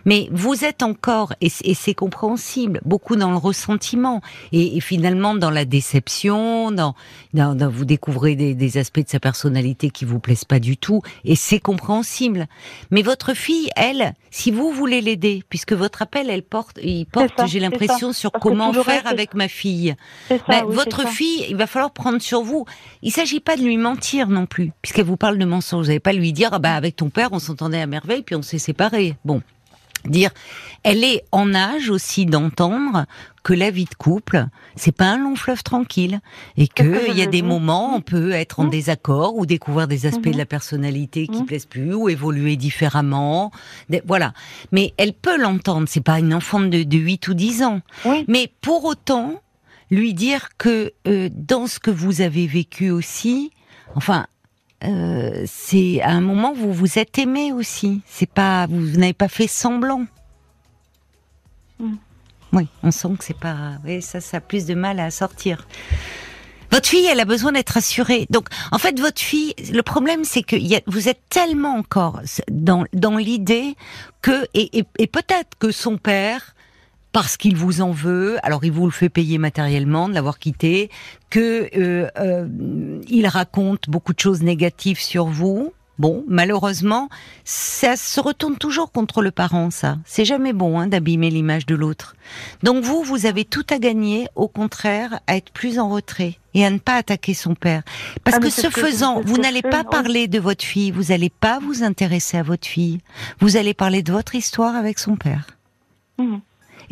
Mais 0.03 0.27
vous 0.33 0.65
êtes 0.65 0.83
encore, 0.83 1.33
et 1.39 1.47
c'est 1.49 1.93
compréhensible, 1.93 2.81
beaucoup 2.83 3.15
dans 3.15 3.31
le 3.31 3.37
ressentiment 3.37 4.19
et, 4.51 4.81
finalement 4.81 5.33
dans 5.33 5.49
la 5.49 5.63
déception, 5.63 6.71
dans, 6.71 6.93
dans, 7.33 7.55
vous 7.69 7.85
découvrez 7.85 8.35
des, 8.35 8.53
des, 8.53 8.77
aspects 8.77 8.99
de 8.99 9.07
sa 9.07 9.21
personnalité 9.21 9.91
qui 9.91 10.03
vous 10.03 10.19
plaisent 10.19 10.43
pas 10.43 10.59
du 10.59 10.75
tout 10.75 11.01
et 11.23 11.37
c'est 11.37 11.61
compréhensible. 11.61 12.47
Mais 12.91 13.01
votre 13.01 13.33
fille, 13.33 13.69
elle, 13.77 14.13
si 14.29 14.51
vous 14.51 14.69
voulez 14.71 14.99
l'aider, 14.99 15.41
puisque 15.47 15.71
votre 15.71 16.01
appel, 16.01 16.29
elle 16.29 16.43
porte, 16.43 16.79
il 16.83 17.05
porte, 17.05 17.47
j'ai 17.47 17.61
l'impression, 17.61 18.11
sur 18.11 18.33
comment 18.33 18.73
faire 18.73 19.07
avec 19.07 19.35
ma 19.35 19.47
fille. 19.47 19.95
Ça, 20.27 20.63
votre 20.67 21.07
fille, 21.07 21.45
il 21.49 21.55
va 21.55 21.65
falloir 21.65 21.91
prendre 21.91 22.21
sur 22.21 22.41
vous. 22.41 22.65
Il 23.03 23.11
s'agit 23.13 23.39
pas 23.39 23.55
de 23.55 23.61
lui 23.61 23.77
mentir 23.77 24.27
non 24.27 24.47
plus, 24.47 24.73
puisqu'elle 24.81 25.05
vous 25.05 25.15
parle 25.15 25.37
de 25.37 25.45
mensonges. 25.45 25.85
Vous 25.85 25.87
n'allez 25.87 25.99
pas 26.01 26.13
lui 26.13 26.33
dire, 26.33 26.49
ah 26.51 26.59
bah, 26.59 26.72
avec 26.75 26.95
ton 26.95 27.09
père, 27.09 27.29
on 27.31 27.39
s'entendait 27.39 27.81
à 27.81 27.88
merveille, 27.88 28.23
puis 28.23 28.36
on 28.36 28.41
s'est 28.41 28.59
séparés. 28.59 29.15
Bon. 29.25 29.41
Dire, 30.05 30.31
elle 30.83 31.01
est 31.05 31.23
en 31.31 31.55
âge 31.55 31.89
aussi 31.89 32.25
d'entendre 32.25 33.05
que 33.41 33.53
la 33.53 33.71
vie 33.71 33.86
de 33.86 33.95
couple, 33.95 34.47
c'est 34.75 34.91
pas 34.91 35.05
un 35.05 35.17
long 35.17 35.38
fleuve 35.38 35.63
tranquille 35.63 36.19
et 36.57 36.67
que 36.67 37.09
il 37.09 37.17
y 37.17 37.21
a 37.21 37.25
des 37.25 37.41
moments 37.41 37.95
on 37.95 38.01
peut 38.01 38.31
être 38.33 38.59
en 38.59 38.65
mmh. 38.65 38.69
désaccord 38.69 39.38
ou 39.38 39.45
découvrir 39.45 39.88
des 39.88 40.05
aspects 40.05 40.27
de 40.27 40.38
la 40.38 40.43
mmh. 40.43 40.47
personnalité 40.47 41.27
qui 41.27 41.43
mmh. 41.43 41.45
plaisent 41.45 41.65
plus 41.65 41.93
ou 41.93 42.09
évoluer 42.09 42.57
différemment. 42.57 43.51
Voilà. 44.05 44.33
Mais 44.73 44.93
elle 44.97 45.13
peut 45.13 45.38
l'entendre, 45.38 45.88
c'est 45.88 46.03
pas 46.03 46.19
une 46.19 46.33
enfant 46.33 46.59
de, 46.59 46.83
de 46.83 46.97
8 46.97 47.27
ou 47.29 47.33
10 47.33 47.63
ans. 47.63 47.79
Mais 48.27 48.51
pour 48.59 48.83
autant, 48.83 49.41
lui 49.89 50.13
dire 50.13 50.49
que 50.57 50.91
euh, 51.07 51.29
dans 51.31 51.67
ce 51.67 51.79
que 51.79 51.91
vous 51.91 52.21
avez 52.21 52.47
vécu 52.47 52.89
aussi, 52.89 53.51
enfin, 53.95 54.25
euh, 54.83 55.43
c'est 55.45 56.01
à 56.01 56.11
un 56.11 56.21
moment 56.21 56.51
où 56.51 56.55
vous 56.55 56.73
vous 56.73 56.99
êtes 56.99 57.17
aimé 57.17 57.51
aussi. 57.51 58.01
C'est 58.07 58.29
pas, 58.29 58.67
vous, 58.67 58.97
n'avez 58.97 59.13
pas 59.13 59.27
fait 59.27 59.47
semblant. 59.47 60.05
Mm. 61.79 61.95
Oui, 62.53 62.67
on 62.83 62.91
sent 62.91 63.09
que 63.17 63.23
c'est 63.23 63.39
pas. 63.39 63.73
Oui, 63.85 64.01
ça, 64.01 64.21
ça 64.21 64.37
a 64.37 64.41
plus 64.41 64.65
de 64.65 64.75
mal 64.75 64.99
à 64.99 65.09
sortir. 65.09 65.67
Votre 66.71 66.89
fille, 66.89 67.05
elle 67.05 67.19
a 67.19 67.25
besoin 67.25 67.51
d'être 67.51 67.77
assurée. 67.77 68.25
Donc, 68.31 68.47
en 68.71 68.79
fait, 68.79 68.99
votre 68.99 69.21
fille, 69.21 69.53
le 69.71 69.83
problème, 69.83 70.23
c'est 70.23 70.41
que 70.41 70.55
vous 70.89 71.07
êtes 71.07 71.21
tellement 71.29 71.75
encore 71.75 72.21
dans, 72.49 72.85
dans 72.93 73.17
l'idée 73.17 73.75
que, 74.21 74.47
et, 74.55 74.79
et, 74.79 74.85
et 74.97 75.07
peut-être 75.07 75.57
que 75.59 75.71
son 75.71 75.97
père 75.97 76.52
parce 77.13 77.38
qu'il 77.38 77.56
vous 77.56 77.80
en 77.82 77.91
veut, 77.91 78.38
alors 78.43 78.65
il 78.65 78.71
vous 78.71 78.86
le 78.86 78.91
fait 78.91 79.08
payer 79.08 79.38
matériellement 79.38 80.10
de 80.10 80.15
l'avoir 80.15 80.39
quitté, 80.39 80.89
que 81.30 81.69
euh, 81.78 82.10
euh, 82.19 82.47
il 83.08 83.28
raconte 83.28 83.88
beaucoup 83.88 84.13
de 84.13 84.19
choses 84.19 84.41
négatives 84.41 84.99
sur 84.99 85.28
vous. 85.28 85.73
Bon, 85.99 86.26
malheureusement, 86.28 87.10
ça 87.45 87.97
se 87.97 88.19
retourne 88.19 88.58
toujours 88.58 88.91
contre 88.91 89.21
le 89.21 89.30
parent, 89.30 89.69
ça. 89.69 89.97
C'est 90.06 90.26
jamais 90.26 90.54
bon 90.54 90.80
hein, 90.80 90.88
d'abîmer 90.88 91.30
l'image 91.30 91.67
de 91.67 91.76
l'autre. 91.76 92.15
Donc 92.63 92.84
vous, 92.84 93.04
vous 93.04 93.28
avez 93.28 93.45
tout 93.45 93.65
à 93.69 93.78
gagner, 93.78 94.28
au 94.36 94.47
contraire, 94.47 95.19
à 95.28 95.36
être 95.38 95.52
plus 95.52 95.78
en 95.78 95.89
retrait 95.89 96.39
et 96.56 96.65
à 96.65 96.71
ne 96.71 96.80
pas 96.80 96.95
attaquer 96.95 97.36
son 97.36 97.54
père. 97.54 97.84
Parce 98.23 98.38
ah, 98.38 98.39
que 98.39 98.49
ce 98.49 98.71
faisant, 98.71 99.21
vous 99.21 99.38
n'allez 99.38 99.62
pas 99.62 99.84
parler 99.84 100.28
de 100.28 100.39
votre 100.39 100.65
fille, 100.65 100.89
vous 100.89 101.12
n'allez 101.12 101.30
pas 101.30 101.60
vous 101.60 101.84
intéresser 101.84 102.38
à 102.38 102.43
votre 102.43 102.67
fille, 102.67 102.97
vous 103.39 103.56
allez 103.56 103.76
parler 103.76 104.02
de 104.02 104.12
votre 104.12 104.34
histoire 104.34 104.76
avec 104.76 104.97
son 104.97 105.15
père. 105.15 105.45
Mmh. 106.17 106.38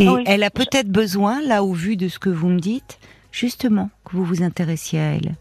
Et 0.01 0.23
elle 0.25 0.43
a 0.43 0.49
peut-être 0.49 0.89
besoin, 0.89 1.41
là, 1.41 1.63
au 1.63 1.73
vu 1.73 1.95
de 1.95 2.07
ce 2.07 2.19
que 2.19 2.29
vous 2.29 2.47
me 2.47 2.59
dites, 2.59 2.99
justement, 3.31 3.89
que 4.05 4.15
vous 4.15 4.25
vous 4.25 4.43
intéressiez 4.43 4.99
à 4.99 5.13
elle. 5.13 5.35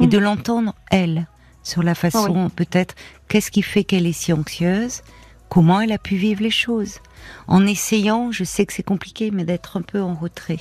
Et 0.00 0.06
de 0.06 0.18
mm. 0.18 0.22
l'entendre, 0.22 0.74
elle, 0.90 1.26
sur 1.62 1.82
la 1.82 1.94
façon, 1.94 2.50
peut-être, 2.54 2.94
qu'est-ce 3.28 3.50
qui 3.50 3.62
fait 3.62 3.84
qu'elle 3.84 4.06
est 4.06 4.12
si 4.12 4.32
anxieuse, 4.32 5.02
comment 5.48 5.80
elle 5.80 5.92
a 5.92 5.98
pu 5.98 6.16
vivre 6.16 6.42
les 6.42 6.50
choses. 6.50 6.98
En 7.46 7.66
essayant, 7.66 8.32
je 8.32 8.44
sais 8.44 8.66
que 8.66 8.72
c'est 8.72 8.82
compliqué, 8.82 9.30
mais 9.30 9.44
d'être 9.44 9.76
un 9.76 9.82
peu 9.82 10.00
en 10.00 10.14
retrait. 10.14 10.60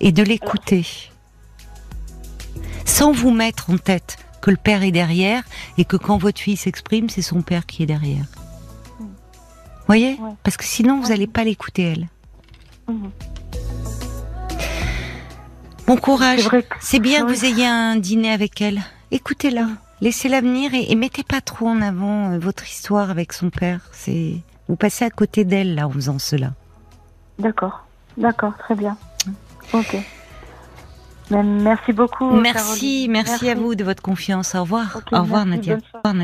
Et 0.00 0.12
de 0.12 0.22
l'écouter. 0.22 0.86
Sans 2.84 3.12
vous 3.12 3.30
mettre 3.30 3.70
en 3.70 3.78
tête 3.78 4.18
que 4.40 4.50
le 4.50 4.56
père 4.56 4.82
est 4.82 4.92
derrière 4.92 5.42
et 5.78 5.84
que 5.84 5.96
quand 5.96 6.18
votre 6.18 6.40
fille 6.40 6.56
s'exprime, 6.56 7.08
c'est 7.08 7.22
son 7.22 7.42
père 7.42 7.66
qui 7.66 7.82
est 7.82 7.86
derrière. 7.86 8.26
Mm. 9.00 9.04
Voyez? 9.86 10.18
Parce 10.42 10.56
que 10.56 10.64
sinon, 10.64 11.00
vous 11.00 11.08
n'allez 11.08 11.26
pas 11.26 11.44
l'écouter, 11.44 11.82
elle. 11.82 12.08
Bon 15.86 15.96
courage. 15.96 16.48
C'est 16.80 16.98
bien 16.98 17.26
que 17.26 17.32
vous 17.32 17.44
ayez 17.44 17.66
un 17.66 17.96
dîner 17.96 18.32
avec 18.32 18.60
elle. 18.60 18.80
Écoutez-la, 19.10 19.68
laissez-la 20.00 20.40
venir 20.40 20.70
et, 20.74 20.94
mettez 20.94 21.22
pas 21.22 21.40
trop 21.40 21.68
en 21.68 21.80
avant 21.82 22.32
euh, 22.32 22.38
votre 22.38 22.66
histoire 22.66 23.10
avec 23.10 23.32
son 23.32 23.50
père. 23.50 23.80
C'est 23.92 24.40
vous 24.68 24.76
passez 24.76 25.04
à 25.04 25.10
côté 25.10 25.44
d'elle 25.44 25.74
là 25.74 25.86
en 25.86 25.90
faisant 25.90 26.18
cela. 26.18 26.52
D'accord, 27.38 27.84
d'accord, 28.16 28.56
très 28.58 28.74
bien. 28.74 28.96
Ok. 29.72 29.96
Merci 31.30 31.92
beaucoup. 31.92 32.30
Merci, 32.30 33.06
merci, 33.08 33.48
à 33.48 33.54
vous 33.54 33.74
de 33.74 33.84
votre 33.84 34.02
confiance. 34.02 34.54
Au 34.54 34.62
revoir. 34.62 35.00
Au 35.12 35.20
revoir 35.20 35.46
Nadia. 35.46 35.78